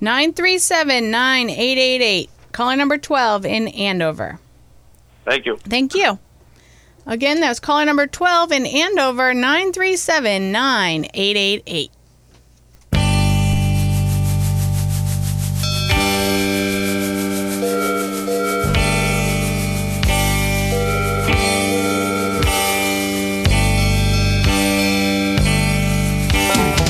937 0.00 1.10
9888. 1.10 2.30
Caller 2.52 2.76
number 2.76 2.98
12 2.98 3.44
in 3.44 3.68
Andover. 3.68 4.38
Thank 5.24 5.46
you. 5.46 5.56
Thank 5.56 5.94
you. 5.94 6.18
Again, 7.06 7.40
that 7.40 7.48
was 7.48 7.58
caller 7.58 7.84
number 7.84 8.06
12 8.06 8.52
in 8.52 8.66
Andover, 8.66 9.34
937 9.34 10.52
9888. 10.52 11.90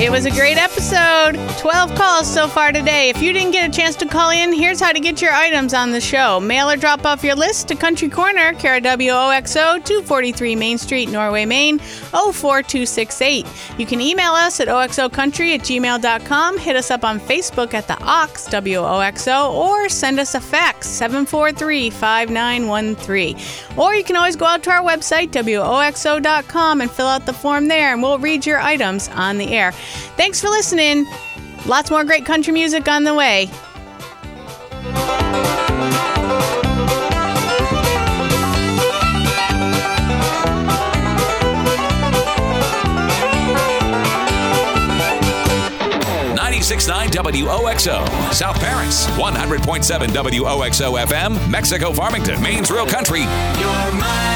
It 0.00 0.12
was 0.12 0.26
a 0.26 0.30
great 0.30 0.58
episode. 0.58 1.32
12 1.58 1.96
calls 1.96 2.32
so 2.32 2.46
far 2.46 2.70
today. 2.70 3.08
If 3.08 3.20
you 3.20 3.32
didn't 3.32 3.50
get 3.50 3.68
a 3.68 3.72
chance 3.76 3.96
to 3.96 4.06
call 4.06 4.30
in, 4.30 4.52
here's 4.52 4.78
how 4.78 4.92
to 4.92 5.00
get 5.00 5.20
your 5.20 5.32
items 5.32 5.74
on 5.74 5.90
the 5.90 6.00
show. 6.00 6.38
Mail 6.38 6.70
or 6.70 6.76
drop 6.76 7.04
off 7.04 7.24
your 7.24 7.34
list 7.34 7.66
to 7.66 7.74
Country 7.74 8.08
Corner, 8.08 8.52
Cara 8.52 8.80
WOXO, 8.80 9.84
243 9.84 10.54
Main 10.54 10.78
Street, 10.78 11.08
Norway, 11.10 11.44
Maine, 11.44 11.80
04268. 11.80 13.44
You 13.76 13.86
can 13.86 14.00
email 14.00 14.30
us 14.34 14.60
at 14.60 14.68
oxocountry 14.68 15.56
at 15.56 15.62
gmail.com, 15.62 16.58
hit 16.58 16.76
us 16.76 16.92
up 16.92 17.02
on 17.02 17.18
Facebook 17.18 17.74
at 17.74 17.88
the 17.88 18.00
Ox, 18.00 18.46
WOXO, 18.46 19.52
or 19.52 19.88
send 19.88 20.20
us 20.20 20.36
a 20.36 20.40
fax, 20.40 20.86
743 20.86 21.90
5913. 21.90 23.36
Or 23.76 23.96
you 23.96 24.04
can 24.04 24.14
always 24.14 24.36
go 24.36 24.46
out 24.46 24.62
to 24.62 24.70
our 24.70 24.82
website, 24.82 25.30
WOXO.com, 25.32 26.82
and 26.82 26.88
fill 26.88 27.08
out 27.08 27.26
the 27.26 27.32
form 27.32 27.66
there, 27.66 27.92
and 27.92 28.00
we'll 28.00 28.20
read 28.20 28.46
your 28.46 28.60
items 28.60 29.08
on 29.08 29.38
the 29.38 29.52
air. 29.52 29.72
Thanks 30.16 30.40
for 30.40 30.48
listening. 30.48 31.06
Lots 31.66 31.90
more 31.90 32.04
great 32.04 32.24
country 32.24 32.52
music 32.52 32.88
on 32.88 33.04
the 33.04 33.14
way. 33.14 33.50
Ninety-six-nine 46.34 47.10
WOXO, 47.10 48.32
South 48.32 48.58
Paris, 48.60 49.06
100.7 49.16 50.08
WOXO 50.08 51.04
FM, 51.06 51.50
Mexico 51.50 51.92
Farmington, 51.92 52.42
Maine's 52.42 52.70
Real 52.70 52.86
Country. 52.86 53.20
You're 53.20 53.92
mine. 53.92 54.27